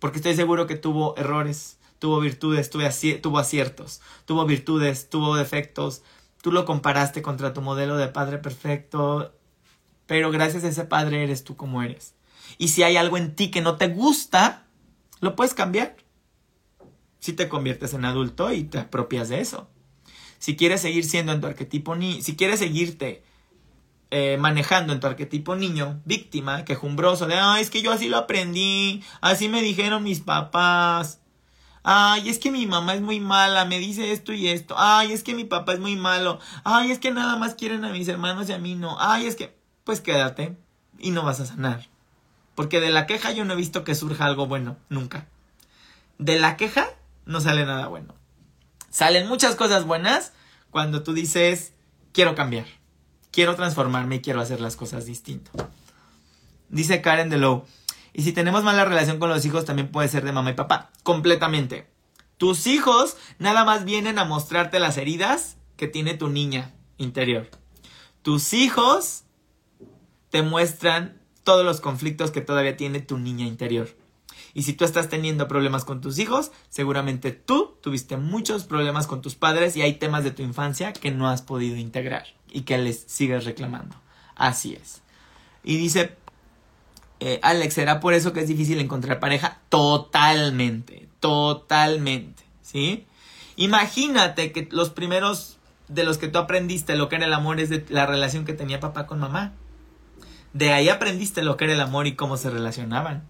[0.00, 6.02] Porque estoy seguro que tuvo errores, tuvo virtudes, tuvo aciertos, tuvo virtudes, tuvo defectos.
[6.42, 9.32] Tú lo comparaste contra tu modelo de padre perfecto,
[10.06, 12.14] pero gracias a ese padre eres tú como eres.
[12.58, 14.66] Y si hay algo en ti que no te gusta,
[15.20, 15.96] lo puedes cambiar
[17.20, 19.68] si te conviertes en adulto y te apropias de eso.
[20.38, 23.22] Si quieres seguir siendo en tu arquetipo ni, si quieres seguirte
[24.10, 28.16] eh, manejando en tu arquetipo niño, víctima, quejumbroso, de, ay, es que yo así lo
[28.16, 31.19] aprendí, así me dijeron mis papás,
[31.82, 35.22] ay, es que mi mamá es muy mala, me dice esto y esto, ay, es
[35.22, 38.48] que mi papá es muy malo, ay, es que nada más quieren a mis hermanos
[38.48, 40.56] y a mí no, ay, es que, pues quédate
[40.98, 41.88] y no vas a sanar.
[42.54, 45.26] Porque de la queja yo no he visto que surja algo bueno, nunca.
[46.18, 46.88] De la queja
[47.24, 48.14] no sale nada bueno.
[48.90, 50.32] Salen muchas cosas buenas
[50.70, 51.72] cuando tú dices,
[52.12, 52.66] quiero cambiar,
[53.30, 55.50] quiero transformarme y quiero hacer las cosas distinto.
[56.68, 57.64] Dice Karen DeLow,
[58.12, 60.90] y si tenemos mala relación con los hijos también puede ser de mamá y papá,
[61.02, 61.88] completamente.
[62.36, 67.48] Tus hijos nada más vienen a mostrarte las heridas que tiene tu niña interior.
[68.22, 69.24] Tus hijos
[70.30, 73.88] te muestran todos los conflictos que todavía tiene tu niña interior.
[74.52, 79.22] Y si tú estás teniendo problemas con tus hijos, seguramente tú tuviste muchos problemas con
[79.22, 82.78] tus padres y hay temas de tu infancia que no has podido integrar y que
[82.78, 83.96] les sigues reclamando.
[84.34, 85.02] Así es.
[85.62, 86.16] Y dice,
[87.20, 89.58] eh, Alex, ¿será por eso que es difícil encontrar pareja?
[89.68, 93.06] Totalmente, totalmente, ¿sí?
[93.56, 95.58] Imagínate que los primeros
[95.88, 98.54] de los que tú aprendiste lo que era el amor es de la relación que
[98.54, 99.52] tenía papá con mamá.
[100.52, 103.24] De ahí aprendiste lo que era el amor y cómo se relacionaban.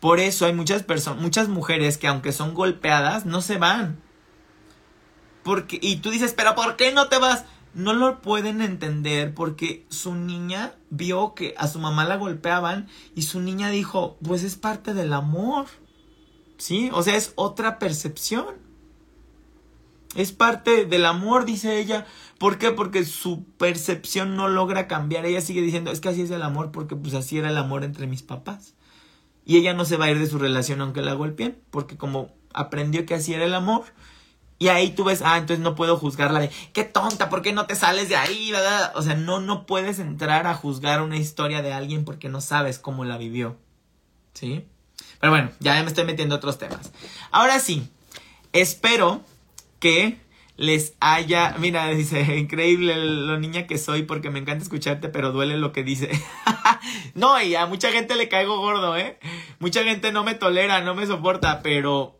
[0.00, 4.00] Por eso hay muchas personas, muchas mujeres que aunque son golpeadas, no se van.
[5.42, 7.44] Porque, y tú dices, pero ¿por qué no te vas?
[7.76, 13.20] No lo pueden entender porque su niña vio que a su mamá la golpeaban y
[13.20, 15.66] su niña dijo, pues es parte del amor.
[16.56, 16.88] ¿Sí?
[16.94, 18.46] O sea, es otra percepción.
[20.14, 22.06] Es parte del amor, dice ella.
[22.38, 22.70] ¿Por qué?
[22.70, 25.26] Porque su percepción no logra cambiar.
[25.26, 27.84] Ella sigue diciendo, es que así es el amor, porque pues así era el amor
[27.84, 28.72] entre mis papás.
[29.44, 32.30] Y ella no se va a ir de su relación aunque la golpeen, porque como
[32.54, 33.84] aprendió que así era el amor,
[34.58, 37.66] y ahí tú ves, ah, entonces no puedo juzgarla de, qué tonta, ¿por qué no
[37.66, 38.52] te sales de ahí?
[38.94, 42.78] O sea, no, no puedes entrar a juzgar una historia de alguien porque no sabes
[42.78, 43.56] cómo la vivió.
[44.32, 44.64] ¿Sí?
[45.20, 46.90] Pero bueno, ya me estoy metiendo a otros temas.
[47.30, 47.88] Ahora sí,
[48.52, 49.22] espero
[49.78, 50.18] que
[50.56, 55.58] les haya, mira, dice, increíble lo niña que soy porque me encanta escucharte, pero duele
[55.58, 56.10] lo que dice.
[57.14, 59.18] no, y a mucha gente le caigo gordo, ¿eh?
[59.58, 62.18] Mucha gente no me tolera, no me soporta, pero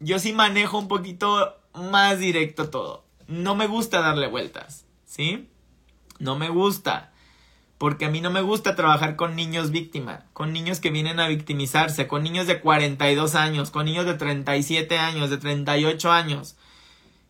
[0.00, 3.04] yo sí manejo un poquito más directo todo.
[3.26, 5.48] No me gusta darle vueltas, ¿sí?
[6.18, 7.12] No me gusta.
[7.78, 11.26] Porque a mí no me gusta trabajar con niños víctimas, con niños que vienen a
[11.26, 16.54] victimizarse, con niños de 42 años, con niños de 37 años, de 38 años,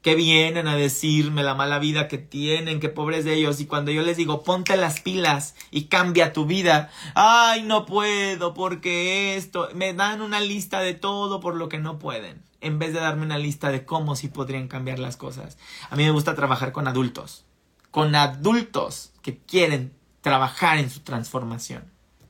[0.03, 3.61] que vienen a decirme la mala vida que tienen, que pobres de ellos.
[3.61, 8.53] Y cuando yo les digo, ponte las pilas y cambia tu vida, ay, no puedo,
[8.53, 12.93] porque esto, me dan una lista de todo por lo que no pueden en vez
[12.95, 15.59] de darme una lista de cómo sí podrían cambiar las cosas.
[15.91, 17.45] A mí me gusta trabajar con adultos,
[17.91, 19.93] con adultos que quieren
[20.23, 21.85] trabajar en su transformación,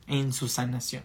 [0.07, 1.03] en su sanación.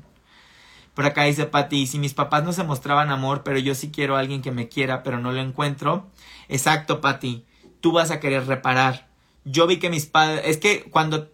[0.95, 4.17] Por acá dice Pati, si mis papás no se mostraban amor, pero yo sí quiero
[4.17, 6.11] a alguien que me quiera, pero no lo encuentro.
[6.49, 7.45] Exacto, Pati,
[7.81, 9.09] tú vas a querer reparar.
[9.45, 11.31] Yo vi que mis padres, es que cuando,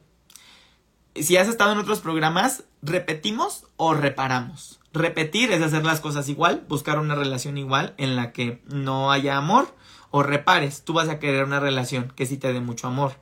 [1.14, 4.80] si has estado en otros programas, repetimos o reparamos.
[4.94, 9.36] Repetir es hacer las cosas igual, buscar una relación igual en la que no haya
[9.36, 9.74] amor
[10.12, 10.84] o repares.
[10.84, 13.16] Tú vas a querer una relación que sí te dé mucho amor.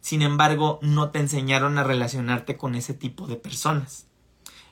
[0.00, 4.06] Sin embargo, no te enseñaron a relacionarte con ese tipo de personas.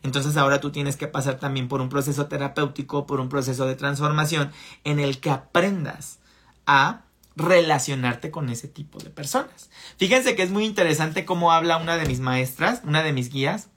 [0.03, 3.77] Entonces ahora tú tienes que pasar también por un proceso terapéutico, por un proceso de
[3.77, 4.51] transformación
[4.85, 6.21] en el que aprendas
[6.65, 7.03] a
[7.37, 9.69] relacionarte con ese tipo de personas.
[9.99, 13.69] Fíjense que es muy interesante cómo habla una de mis maestras, una de mis guías,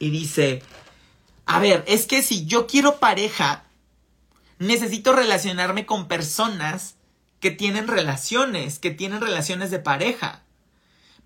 [0.00, 0.64] y dice,
[1.52, 3.64] a ver, es que si yo quiero pareja,
[4.60, 6.94] necesito relacionarme con personas
[7.40, 10.44] que tienen relaciones, que tienen relaciones de pareja.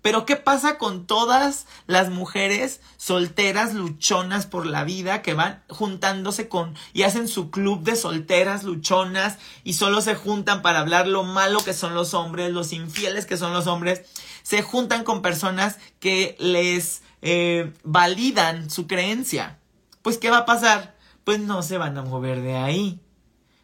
[0.01, 6.49] Pero ¿qué pasa con todas las mujeres solteras luchonas por la vida que van juntándose
[6.49, 11.21] con y hacen su club de solteras luchonas y solo se juntan para hablar lo
[11.23, 14.01] malo que son los hombres, los infieles que son los hombres?
[14.41, 19.59] Se juntan con personas que les eh, validan su creencia
[20.05, 20.95] pues ¿qué va a pasar?
[21.23, 22.99] Pues no se van a mover de ahí,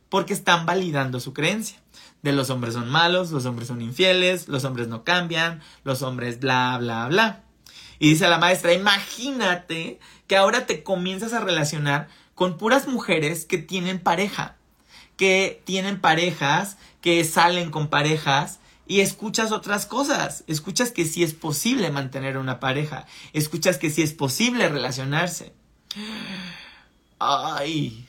[0.09, 1.77] porque están validando su creencia.
[2.23, 6.39] De los hombres son malos, los hombres son infieles, los hombres no cambian, los hombres
[6.39, 7.43] bla, bla, bla.
[7.99, 13.59] Y dice la maestra, imagínate que ahora te comienzas a relacionar con puras mujeres que
[13.59, 14.57] tienen pareja,
[15.17, 20.43] que tienen parejas, que salen con parejas y escuchas otras cosas.
[20.47, 25.60] Escuchas que sí es posible mantener una pareja, escuchas que sí es posible relacionarse.
[27.19, 28.07] Ay,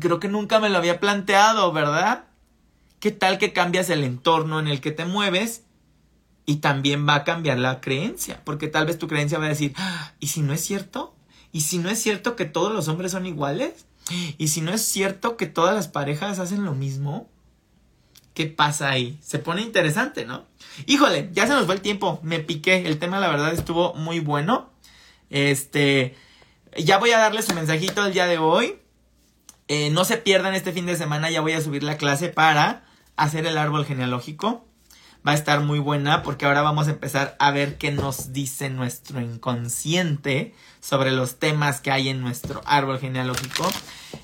[0.00, 2.24] creo que nunca me lo había planteado, ¿verdad?
[3.00, 5.62] ¿Qué tal que cambias el entorno en el que te mueves?
[6.44, 9.74] Y también va a cambiar la creencia, porque tal vez tu creencia va a decir,
[9.76, 11.14] ah, ¿y si no es cierto?
[11.52, 13.86] ¿Y si no es cierto que todos los hombres son iguales?
[14.38, 17.28] ¿Y si no es cierto que todas las parejas hacen lo mismo?
[18.34, 19.18] ¿Qué pasa ahí?
[19.22, 20.44] Se pone interesante, ¿no?
[20.86, 24.20] Híjole, ya se nos fue el tiempo, me piqué, el tema la verdad estuvo muy
[24.20, 24.70] bueno.
[25.30, 26.14] Este,
[26.78, 28.78] ya voy a darles un mensajito el día de hoy.
[29.68, 32.84] Eh, no se pierdan este fin de semana, ya voy a subir la clase para
[33.16, 34.64] hacer el árbol genealógico.
[35.26, 38.70] Va a estar muy buena porque ahora vamos a empezar a ver qué nos dice
[38.70, 43.68] nuestro inconsciente sobre los temas que hay en nuestro árbol genealógico.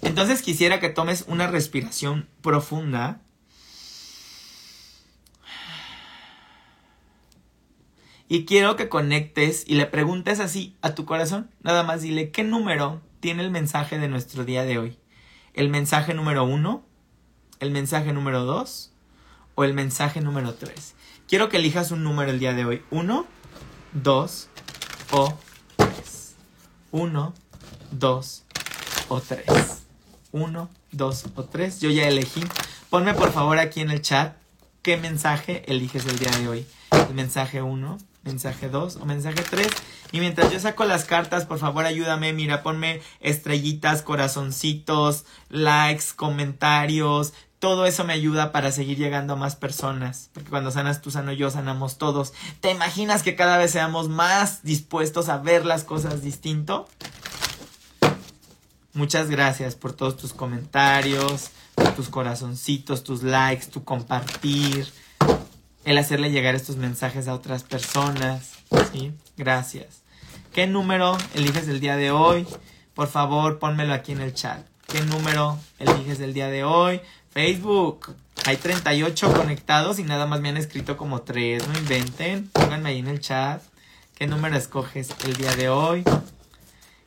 [0.03, 3.21] Entonces quisiera que tomes una respiración profunda
[8.33, 11.51] Y quiero que conectes y le preguntes así a tu corazón.
[11.61, 14.99] Nada más dile qué número tiene el mensaje de nuestro día de hoy.
[15.53, 16.83] ¿El mensaje número uno?
[17.61, 18.91] ¿El mensaje número dos?
[19.55, 20.95] ¿O el mensaje número tres?
[21.29, 22.83] Quiero que elijas un número el día de hoy.
[22.91, 23.27] ¿Uno,
[23.93, 24.49] dos
[25.11, 25.39] o
[25.77, 26.35] tres?
[26.91, 27.35] Uno,
[27.91, 28.45] dos
[29.09, 29.45] o tres.
[30.31, 31.83] Uno, dos o tres.
[31.83, 32.43] Yo ya elegí.
[32.89, 34.39] Ponme por favor aquí en el chat
[34.81, 36.67] qué mensaje eliges el día de hoy.
[36.93, 39.67] El mensaje uno mensaje 2 o mensaje 3.
[40.13, 47.33] Y mientras yo saco las cartas, por favor ayúdame, mira, ponme estrellitas, corazoncitos, likes, comentarios.
[47.59, 50.31] Todo eso me ayuda para seguir llegando a más personas.
[50.33, 52.33] Porque cuando sanas tú, sano yo, sanamos todos.
[52.61, 56.89] ¿Te imaginas que cada vez seamos más dispuestos a ver las cosas distinto?
[58.95, 61.51] Muchas gracias por todos tus comentarios,
[61.97, 64.87] tus corazoncitos, tus likes, tu compartir,
[65.85, 68.53] el hacerle llegar estos mensajes a otras personas.
[68.93, 69.13] ¿sí?
[69.37, 70.03] Gracias.
[70.53, 72.47] ¿Qué número eliges el día de hoy?
[72.95, 74.67] Por favor, pónmelo aquí en el chat.
[74.87, 77.01] ¿Qué número eliges el día de hoy?
[77.31, 78.15] Facebook.
[78.45, 81.67] Hay 38 conectados y nada más me han escrito como 3.
[81.69, 82.49] No inventen.
[82.49, 83.63] Pónganme ahí en el chat.
[84.15, 86.05] ¿Qué número escoges el día de hoy?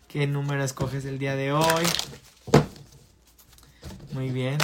[0.07, 1.83] ¿Qué número escoges el día de hoy?
[4.11, 4.57] Muy bien.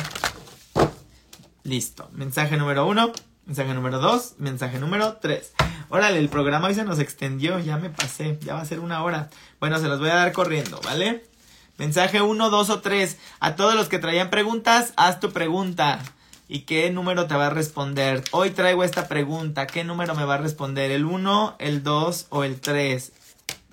[1.64, 2.10] Listo.
[2.14, 3.12] Mensaje número uno.
[3.46, 4.36] Mensaje número dos.
[4.38, 5.54] Mensaje número tres.
[5.90, 7.60] Órale, el programa hoy se nos extendió.
[7.60, 8.38] Ya me pasé.
[8.42, 9.30] Ya va a ser una hora.
[9.60, 11.26] Bueno, se los voy a dar corriendo, ¿vale?
[11.78, 13.18] Mensaje uno, dos o tres.
[13.40, 16.00] A todos los que traían preguntas, haz tu pregunta.
[16.48, 18.24] ¿Y qué número te va a responder?
[18.32, 19.68] Hoy traigo esta pregunta.
[19.68, 20.92] ¿Qué número me va a responder?
[20.92, 23.12] ¿El 1, el 2 o el 3?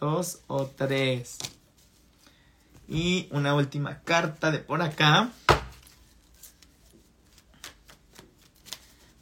[0.01, 1.39] 2 o 3.
[2.89, 5.31] Y una última carta de por acá.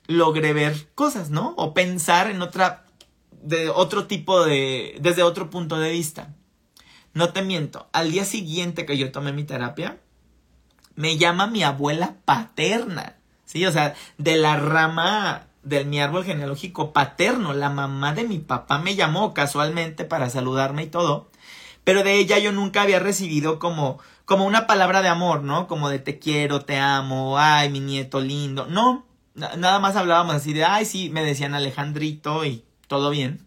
[0.06, 1.54] logré ver cosas, ¿no?
[1.56, 2.86] O pensar en otra,
[3.30, 6.34] de otro tipo de, desde otro punto de vista.
[7.14, 10.00] No te miento, al día siguiente que yo tomé mi terapia,
[10.94, 13.16] me llama mi abuela paterna.
[13.52, 18.38] Sí, o sea, de la rama de mi árbol genealógico paterno, la mamá de mi
[18.38, 21.30] papá me llamó casualmente para saludarme y todo,
[21.84, 25.66] pero de ella yo nunca había recibido como como una palabra de amor, ¿no?
[25.66, 28.66] Como de te quiero, te amo, ay, mi nieto lindo.
[28.66, 33.46] No, nada más hablábamos así de, ay, sí, me decían Alejandrito y todo bien.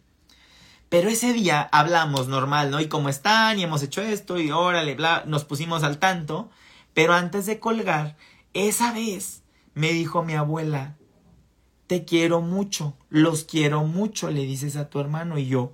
[0.89, 2.79] Pero ese día hablamos normal, ¿no?
[2.79, 6.51] Y cómo están, y hemos hecho esto, y órale, bla, nos pusimos al tanto.
[6.93, 8.15] Pero antes de colgar,
[8.53, 9.41] esa vez
[9.75, 10.95] me dijo mi abuela,
[11.85, 15.71] te quiero mucho, los quiero mucho, le dices a tu hermano, y yo.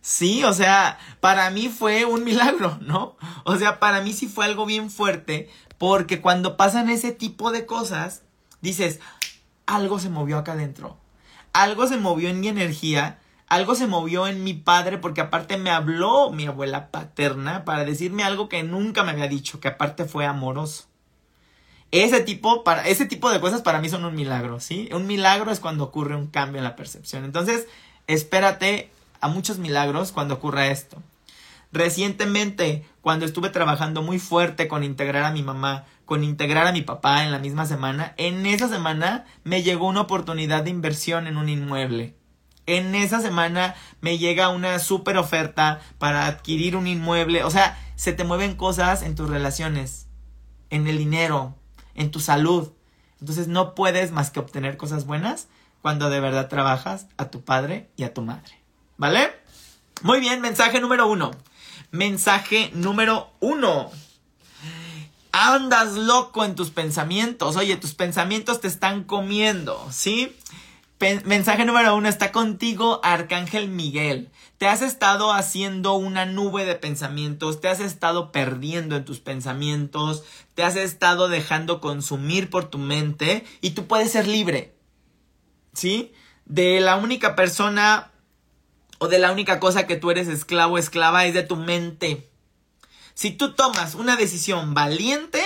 [0.00, 3.16] Sí, o sea, para mí fue un milagro, ¿no?
[3.44, 7.66] O sea, para mí sí fue algo bien fuerte, porque cuando pasan ese tipo de
[7.66, 8.24] cosas,
[8.60, 8.98] dices,
[9.66, 10.96] algo se movió acá adentro,
[11.52, 13.20] algo se movió en mi energía
[13.52, 18.24] algo se movió en mi padre porque aparte me habló mi abuela paterna para decirme
[18.24, 20.84] algo que nunca me había dicho, que aparte fue amoroso.
[21.92, 24.88] Ese tipo, para, ese tipo de cosas para mí son un milagro, ¿sí?
[24.92, 27.24] Un milagro es cuando ocurre un cambio en la percepción.
[27.24, 27.66] Entonces,
[28.06, 28.90] espérate
[29.20, 31.02] a muchos milagros cuando ocurra esto.
[31.70, 36.80] Recientemente, cuando estuve trabajando muy fuerte con integrar a mi mamá, con integrar a mi
[36.80, 41.36] papá en la misma semana, en esa semana me llegó una oportunidad de inversión en
[41.36, 42.16] un inmueble.
[42.64, 47.44] En esa semana me llega una super oferta para adquirir un inmueble.
[47.44, 50.06] O sea, se te mueven cosas en tus relaciones,
[50.70, 51.54] en el dinero,
[51.94, 52.72] en tu salud.
[53.20, 55.48] Entonces no puedes más que obtener cosas buenas
[55.80, 58.60] cuando de verdad trabajas a tu padre y a tu madre.
[58.96, 59.32] ¿Vale?
[60.02, 61.32] Muy bien, mensaje número uno.
[61.90, 63.90] Mensaje número uno.
[65.32, 67.56] Andas loco en tus pensamientos.
[67.56, 70.36] Oye, tus pensamientos te están comiendo, ¿sí?
[71.24, 74.30] Mensaje número uno está contigo, Arcángel Miguel.
[74.58, 80.22] Te has estado haciendo una nube de pensamientos, te has estado perdiendo en tus pensamientos,
[80.54, 84.76] te has estado dejando consumir por tu mente y tú puedes ser libre.
[85.72, 86.12] ¿Sí?
[86.44, 88.12] De la única persona
[88.98, 92.30] o de la única cosa que tú eres esclavo esclava es de tu mente.
[93.14, 95.42] Si tú tomas una decisión valiente,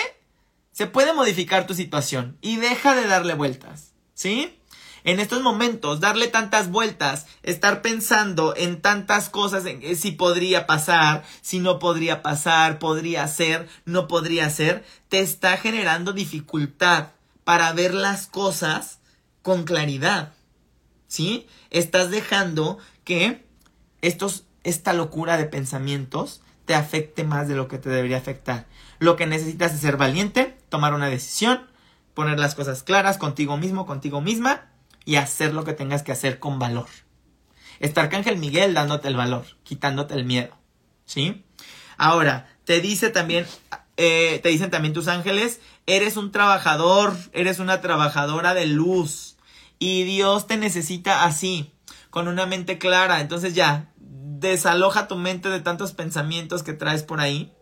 [0.73, 4.56] se puede modificar tu situación y deja de darle vueltas, ¿sí?
[5.07, 11.23] En estos momentos, darle tantas vueltas, estar pensando en tantas cosas, en si podría pasar,
[11.43, 17.11] si no podría pasar, podría ser, no podría ser, te está generando dificultad
[17.45, 18.99] para ver las cosas
[19.43, 20.33] con claridad.
[21.07, 21.47] ¿Sí?
[21.71, 23.47] Estás dejando que
[24.03, 28.67] estos, esta locura de pensamientos te afecte más de lo que te debería afectar.
[28.99, 31.71] Lo que necesitas es ser valiente, tomar una decisión,
[32.13, 34.73] poner las cosas claras contigo mismo, contigo misma
[35.07, 36.89] y hacer lo que tengas que hacer con valor.
[37.81, 40.55] Está Arcángel Miguel dándote el valor, quitándote el miedo.
[41.07, 41.45] ¿Sí?
[41.97, 43.47] Ahora, te dice también,
[43.97, 49.37] eh, te dicen también tus ángeles, eres un trabajador, eres una trabajadora de luz.
[49.79, 51.73] Y Dios te necesita así,
[52.11, 53.21] con una mente clara.
[53.21, 57.53] Entonces ya, desaloja tu mente de tantos pensamientos que traes por ahí.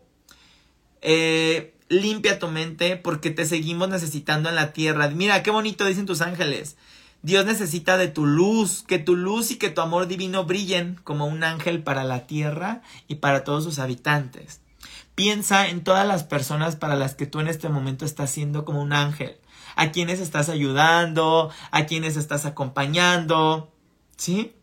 [1.01, 5.07] Eh, limpia tu mente porque te seguimos necesitando en la tierra.
[5.09, 6.77] Mira, qué bonito dicen tus ángeles.
[7.25, 11.25] Dios necesita de tu luz, que tu luz y que tu amor divino brillen como
[11.25, 14.61] un ángel para la tierra y para todos sus habitantes.
[15.15, 18.79] Piensa en todas las personas para las que tú en este momento estás siendo como
[18.79, 19.39] un ángel,
[19.75, 23.73] a quienes estás ayudando, a quienes estás acompañando,
[24.17, 24.53] ¿sí?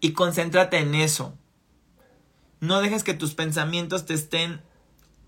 [0.00, 1.36] Y concéntrate en eso.
[2.60, 4.62] No dejes que tus pensamientos te estén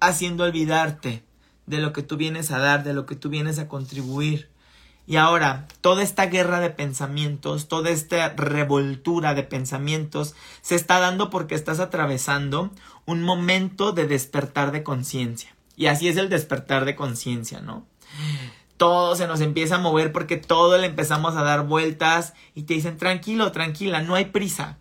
[0.01, 1.27] haciendo olvidarte
[1.67, 4.56] de lo que tú vienes a dar, de lo que tú vienes a contribuir.
[5.07, 11.31] Y ahora, toda esta guerra de pensamientos, toda esta revoltura de pensamientos se está dando
[11.31, 12.73] porque estás atravesando
[13.05, 15.55] un momento de despertar de conciencia.
[15.77, 17.87] Y así es el despertar de conciencia, ¿no?
[18.77, 22.75] Todo se nos empieza a mover porque todo le empezamos a dar vueltas y te
[22.75, 24.79] dicen tranquilo, tranquila, no hay prisa.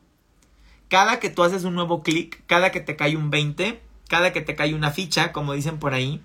[0.90, 4.42] Cada que tú haces un nuevo clic, cada que te cae un 20, cada que
[4.42, 6.22] te cae una ficha, como dicen por ahí,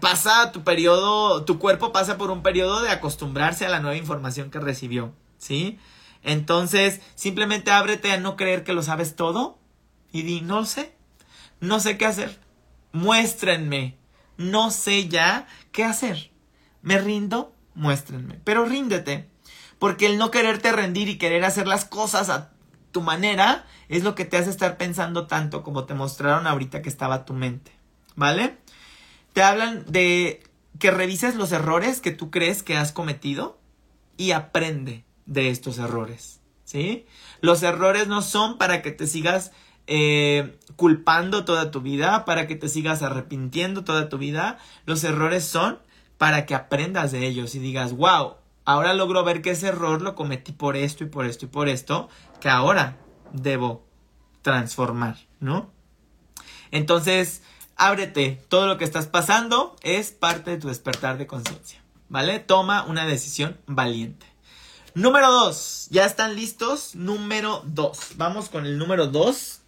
[0.00, 4.50] pasa tu periodo, tu cuerpo pasa por un periodo de acostumbrarse a la nueva información
[4.50, 5.78] que recibió, ¿sí?
[6.22, 9.58] Entonces, simplemente ábrete a no creer que lo sabes todo
[10.12, 10.94] y di, no sé,
[11.60, 12.38] no sé qué hacer,
[12.92, 13.96] muéstrenme,
[14.36, 16.30] no sé ya qué hacer,
[16.82, 19.28] me rindo, muéstrenme, pero ríndete,
[19.78, 22.50] porque el no quererte rendir y querer hacer las cosas a
[22.90, 26.88] tu manera es lo que te hace estar pensando tanto como te mostraron ahorita que
[26.88, 27.72] estaba tu mente,
[28.16, 28.58] ¿vale?
[29.38, 30.42] Te hablan de
[30.80, 33.56] que revises los errores que tú crees que has cometido
[34.16, 37.06] y aprende de estos errores, ¿sí?
[37.40, 39.52] Los errores no son para que te sigas
[39.86, 44.58] eh, culpando toda tu vida, para que te sigas arrepintiendo toda tu vida.
[44.86, 45.78] Los errores son
[46.16, 50.16] para que aprendas de ellos y digas, wow, ahora logro ver que ese error lo
[50.16, 52.08] cometí por esto y por esto y por esto,
[52.40, 52.96] que ahora
[53.32, 53.86] debo
[54.42, 55.70] transformar, ¿no?
[56.72, 57.42] Entonces,
[57.78, 62.40] ábrete, todo lo que estás pasando es parte de tu despertar de conciencia, ¿vale?
[62.40, 64.26] Toma una decisión valiente.
[64.94, 66.94] Número dos, ¿ya están listos?
[66.96, 69.60] Número dos, vamos con el número dos.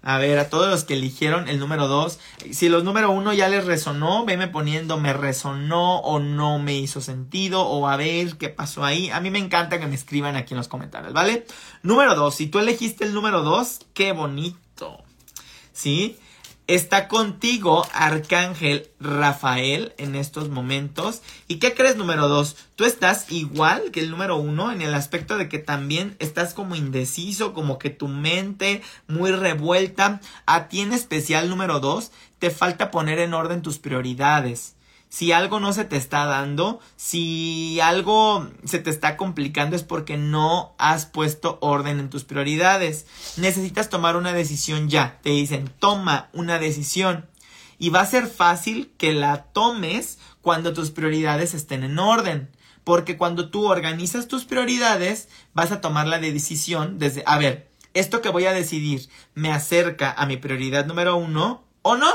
[0.00, 2.18] A ver, a todos los que eligieron el número dos,
[2.52, 7.00] si los número uno ya les resonó, veme poniendo me resonó o no me hizo
[7.00, 9.10] sentido o a ver qué pasó ahí.
[9.10, 11.46] A mí me encanta que me escriban aquí en los comentarios, ¿vale?
[11.82, 14.58] Número dos, si tú elegiste el número dos, qué bonito.
[15.78, 16.18] ¿Sí?
[16.66, 21.22] Está contigo Arcángel Rafael en estos momentos.
[21.46, 22.56] ¿Y qué crees número dos?
[22.76, 26.74] Tú estás igual que el número uno en el aspecto de que también estás como
[26.74, 30.20] indeciso, como que tu mente muy revuelta.
[30.44, 34.74] A ti en especial número dos, te falta poner en orden tus prioridades
[35.08, 40.16] si algo no se te está dando, si algo se te está complicando es porque
[40.16, 43.06] no has puesto orden en tus prioridades.
[43.36, 45.18] Necesitas tomar una decisión ya.
[45.22, 47.26] Te dicen, toma una decisión.
[47.78, 52.50] Y va a ser fácil que la tomes cuando tus prioridades estén en orden.
[52.84, 58.20] Porque cuando tú organizas tus prioridades, vas a tomar la decisión desde, a ver, esto
[58.20, 62.08] que voy a decidir me acerca a mi prioridad número uno o no.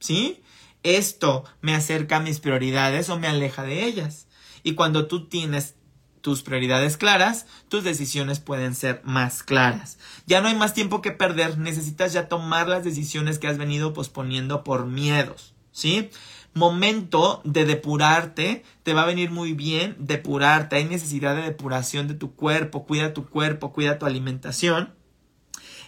[0.00, 0.41] ¿Sí?
[0.82, 4.26] Esto me acerca a mis prioridades o me aleja de ellas.
[4.62, 5.74] Y cuando tú tienes
[6.22, 9.98] tus prioridades claras, tus decisiones pueden ser más claras.
[10.26, 13.92] Ya no hay más tiempo que perder, necesitas ya tomar las decisiones que has venido
[13.92, 16.10] posponiendo por miedos, ¿sí?
[16.54, 22.14] Momento de depurarte, te va a venir muy bien depurarte, hay necesidad de depuración de
[22.14, 24.94] tu cuerpo, cuida tu cuerpo, cuida tu alimentación.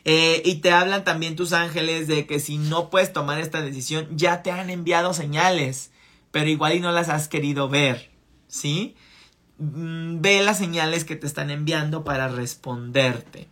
[0.04, 4.08] Eh, y te hablan también tus ángeles de que si no puedes tomar esta decisión,
[4.12, 5.90] ya te han enviado señales,
[6.30, 8.10] pero igual y no las has querido ver,
[8.46, 8.96] ¿sí?
[9.58, 13.48] mm, ve las señales que te están enviando para responderte.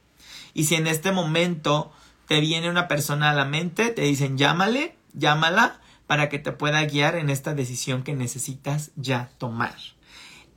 [0.54, 1.92] Y si en este momento
[2.28, 6.84] te viene una persona a la mente, te dicen llámale, llámala para que te pueda
[6.84, 9.74] guiar en esta decisión que necesitas ya tomar.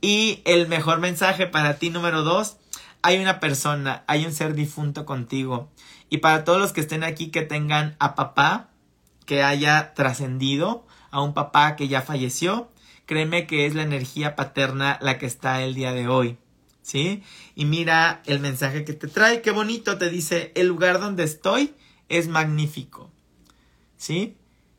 [0.00, 2.58] Y el mejor mensaje para ti número dos,
[3.02, 5.70] hay una persona, hay un ser difunto contigo.
[6.08, 8.70] Y para todos los que estén aquí que tengan a papá
[9.24, 12.70] que haya trascendido, a un papá que ya falleció,
[13.06, 16.38] créeme que es la energía paterna la que está el día de hoy.
[16.82, 17.24] ¿Sí?
[17.56, 21.74] Y mira el mensaje que te trae, qué bonito, te dice, el lugar donde estoy
[22.08, 23.10] es magnífico.
[23.96, 24.36] ¿Sí?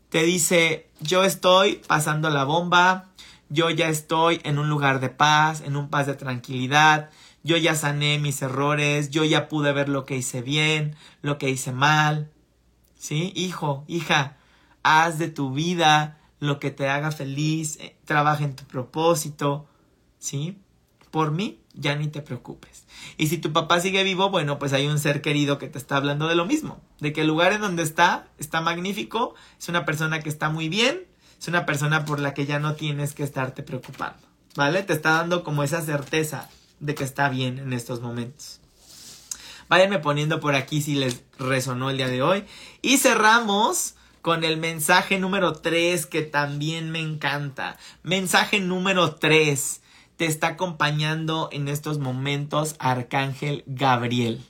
[0.10, 3.10] Te dice, yo estoy pasando la bomba,
[3.50, 7.10] yo ya estoy en un lugar de paz, en un paz de tranquilidad,
[7.48, 11.50] yo ya sané mis errores, yo ya pude ver lo que hice bien, lo que
[11.50, 12.30] hice mal.
[13.00, 13.32] ¿Sí?
[13.36, 14.38] Hijo, hija,
[14.84, 19.68] haz de tu vida lo que te haga feliz, eh, trabaja en tu propósito,
[20.20, 20.58] ¿sí?
[21.10, 22.86] Por mí, ya ni te preocupes.
[23.18, 25.96] Y si tu papá sigue vivo, bueno, pues hay un ser querido que te está
[25.96, 29.86] hablando de lo mismo, de que el lugar en donde está está magnífico, es una
[29.86, 31.08] persona que está muy bien,
[31.40, 34.20] es una persona por la que ya no tienes que estarte preocupando,
[34.56, 34.84] ¿vale?
[34.84, 36.50] Te está dando como esa certeza
[36.80, 38.60] de que está bien en estos momentos.
[39.70, 42.46] Váyanme poniendo por aquí si les resonó el día de hoy.
[42.82, 47.78] Y cerramos con el mensaje número 3 que también me encanta.
[48.04, 49.82] Mensaje número 3.
[50.16, 54.44] Te está acompañando en estos momentos Arcángel Gabriel.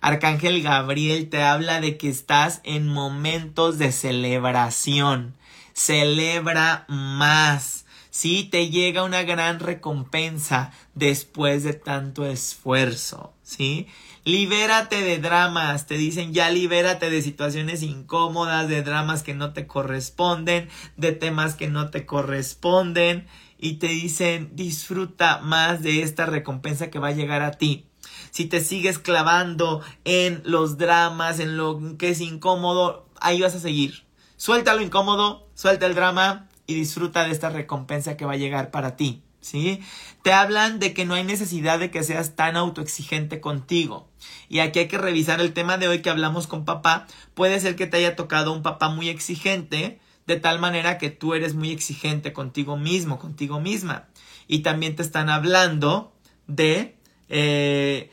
[0.00, 5.34] Arcángel Gabriel te habla de que estás en momentos de celebración.
[5.74, 7.84] Celebra más.
[8.10, 13.32] Sí, te llega una gran recompensa después de tanto esfuerzo.
[13.42, 13.86] ¿Sí?
[14.24, 19.66] Libérate de dramas, te dicen ya libérate de situaciones incómodas, de dramas que no te
[19.66, 23.26] corresponden, de temas que no te corresponden
[23.58, 27.86] y te dicen disfruta más de esta recompensa que va a llegar a ti.
[28.30, 33.60] Si te sigues clavando en los dramas, en lo que es incómodo, ahí vas a
[33.60, 34.04] seguir.
[34.36, 38.70] Suelta lo incómodo, suelta el drama y disfruta de esta recompensa que va a llegar
[38.70, 39.22] para ti.
[39.40, 39.80] ¿sí?
[40.22, 44.08] Te hablan de que no hay necesidad de que seas tan autoexigente contigo.
[44.48, 47.06] Y aquí hay que revisar el tema de hoy que hablamos con papá.
[47.34, 51.34] Puede ser que te haya tocado un papá muy exigente, de tal manera que tú
[51.34, 54.08] eres muy exigente contigo mismo, contigo misma.
[54.46, 56.12] Y también te están hablando
[56.46, 56.96] de,
[57.28, 58.10] eh,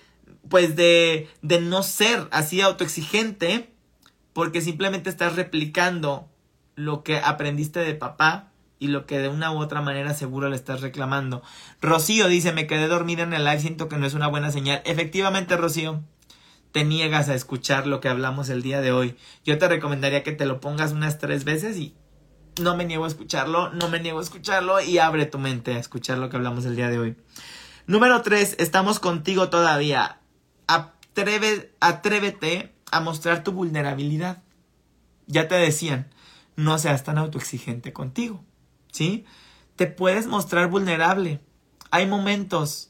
[0.50, 3.72] pues de, de no ser así autoexigente,
[4.34, 6.30] porque simplemente estás replicando
[6.76, 8.47] lo que aprendiste de papá
[8.80, 11.42] y lo que de una u otra manera seguro le estás reclamando.
[11.82, 14.82] Rocío dice, me quedé dormida en el live, siento que no es una buena señal.
[14.86, 16.04] Efectivamente, Rocío,
[16.72, 19.16] te niegas a escuchar lo que hablamos el día de hoy.
[19.44, 21.96] Yo te recomendaría que te lo pongas unas tres veces y
[22.62, 25.80] no me niego a escucharlo, no me niego a escucharlo y abre tu mente a
[25.80, 27.16] escuchar lo que hablamos el día de hoy.
[27.88, 30.20] Número tres, estamos contigo todavía.
[31.80, 34.44] Atrévete a mostrar tu vulnerabilidad.
[35.26, 36.10] Ya te decían,
[36.56, 38.44] no seas tan autoexigente contigo.
[38.98, 39.26] ¿Sí?
[39.76, 41.40] Te puedes mostrar vulnerable.
[41.92, 42.90] Hay momentos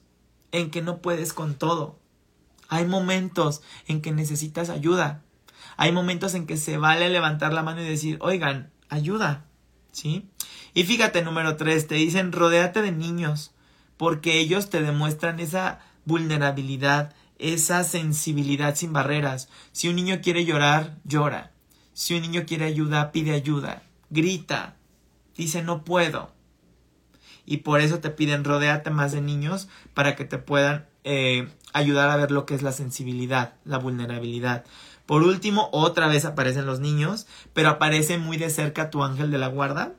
[0.54, 2.00] en que no puedes con todo.
[2.70, 5.24] Hay momentos en que necesitas ayuda.
[5.76, 9.46] Hay momentos en que se vale levantar la mano y decir, oigan, ayuda.
[9.92, 10.30] ¿Sí?
[10.74, 13.52] Y fíjate, número tres, te dicen, rodéate de niños,
[13.98, 19.50] porque ellos te demuestran esa vulnerabilidad, esa sensibilidad sin barreras.
[19.74, 21.52] Si un niño quiere llorar, llora.
[21.94, 23.84] Si un niño quiere ayuda, pide ayuda.
[24.10, 24.77] Grita,
[25.38, 26.32] dice no puedo.
[27.46, 32.10] Y por eso te piden rodearte más de niños para que te puedan eh, ayudar
[32.10, 34.66] a ver lo que es la sensibilidad, la vulnerabilidad.
[35.06, 39.38] Por último, otra vez aparecen los niños, pero aparece muy de cerca tu ángel de
[39.38, 39.94] la guarda.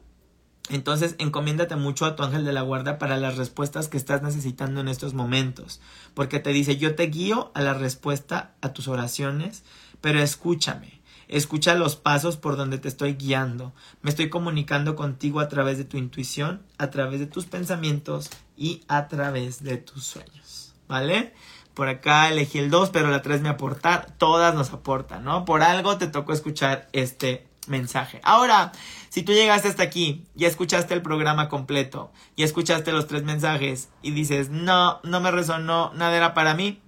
[0.69, 4.83] Entonces, encomiéndate mucho a tu ángel de la guarda para las respuestas que estás necesitando
[4.83, 5.81] en estos momentos.
[6.12, 9.65] Porque te dice, yo te guío a la respuesta a tus oraciones,
[10.03, 10.98] pero escúchame.
[11.29, 13.73] Escucha los pasos por donde te estoy guiando.
[14.03, 18.83] Me estoy comunicando contigo a través de tu intuición, a través de tus pensamientos y
[18.89, 20.75] a través de tus sueños.
[20.89, 21.35] ¿Vale?
[21.75, 24.07] Por acá elegí el 2, pero la 3 me aporta.
[24.19, 25.45] Todas nos aportan, ¿no?
[25.45, 28.21] Por algo te tocó escuchar este mensaje.
[28.25, 28.73] Ahora,
[29.11, 33.91] si tú llegaste hasta aquí, ya escuchaste el programa completo, ya escuchaste los tres mensajes
[34.03, 36.81] y dices, no, no me resonó, nada era para mí,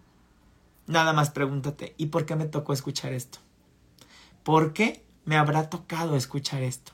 [0.86, 3.38] nada más pregúntate, ¿y por qué me tocó escuchar esto?
[4.42, 6.92] ¿Por qué me habrá tocado escuchar esto?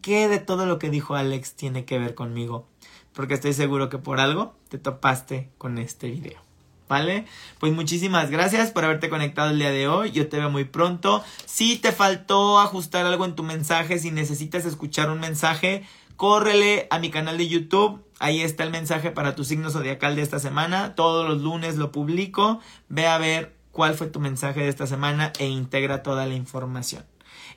[0.00, 2.66] ¿Qué de todo lo que dijo Alex tiene que ver conmigo?
[3.12, 6.40] Porque estoy seguro que por algo te topaste con este video.
[6.88, 7.26] ¿Vale?
[7.58, 10.10] Pues muchísimas gracias por haberte conectado el día de hoy.
[10.12, 11.22] Yo te veo muy pronto.
[11.44, 15.84] Si te faltó ajustar algo en tu mensaje, si necesitas escuchar un mensaje,
[16.16, 18.02] córrele a mi canal de YouTube.
[18.20, 20.94] Ahí está el mensaje para tu signo zodiacal de esta semana.
[20.94, 22.60] Todos los lunes lo publico.
[22.88, 27.04] Ve a ver cuál fue tu mensaje de esta semana e integra toda la información.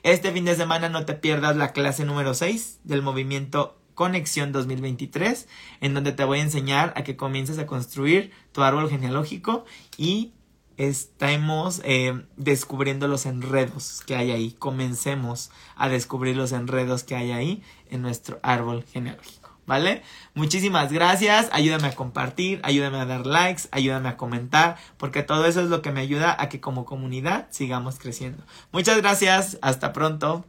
[0.04, 5.48] Este fin de semana no te pierdas la clase número 6 del movimiento Conexión 2023,
[5.80, 9.64] en donde te voy a enseñar a que comiences a construir tu árbol genealógico
[9.96, 10.32] y
[10.76, 14.52] estemos eh, descubriendo los enredos que hay ahí.
[14.52, 19.41] Comencemos a descubrir los enredos que hay ahí en nuestro árbol genealógico.
[19.64, 20.02] ¿Vale?
[20.34, 21.48] Muchísimas gracias.
[21.52, 25.82] Ayúdame a compartir, ayúdame a dar likes, ayúdame a comentar, porque todo eso es lo
[25.82, 28.42] que me ayuda a que como comunidad sigamos creciendo.
[28.72, 29.58] Muchas gracias.
[29.62, 30.44] Hasta pronto.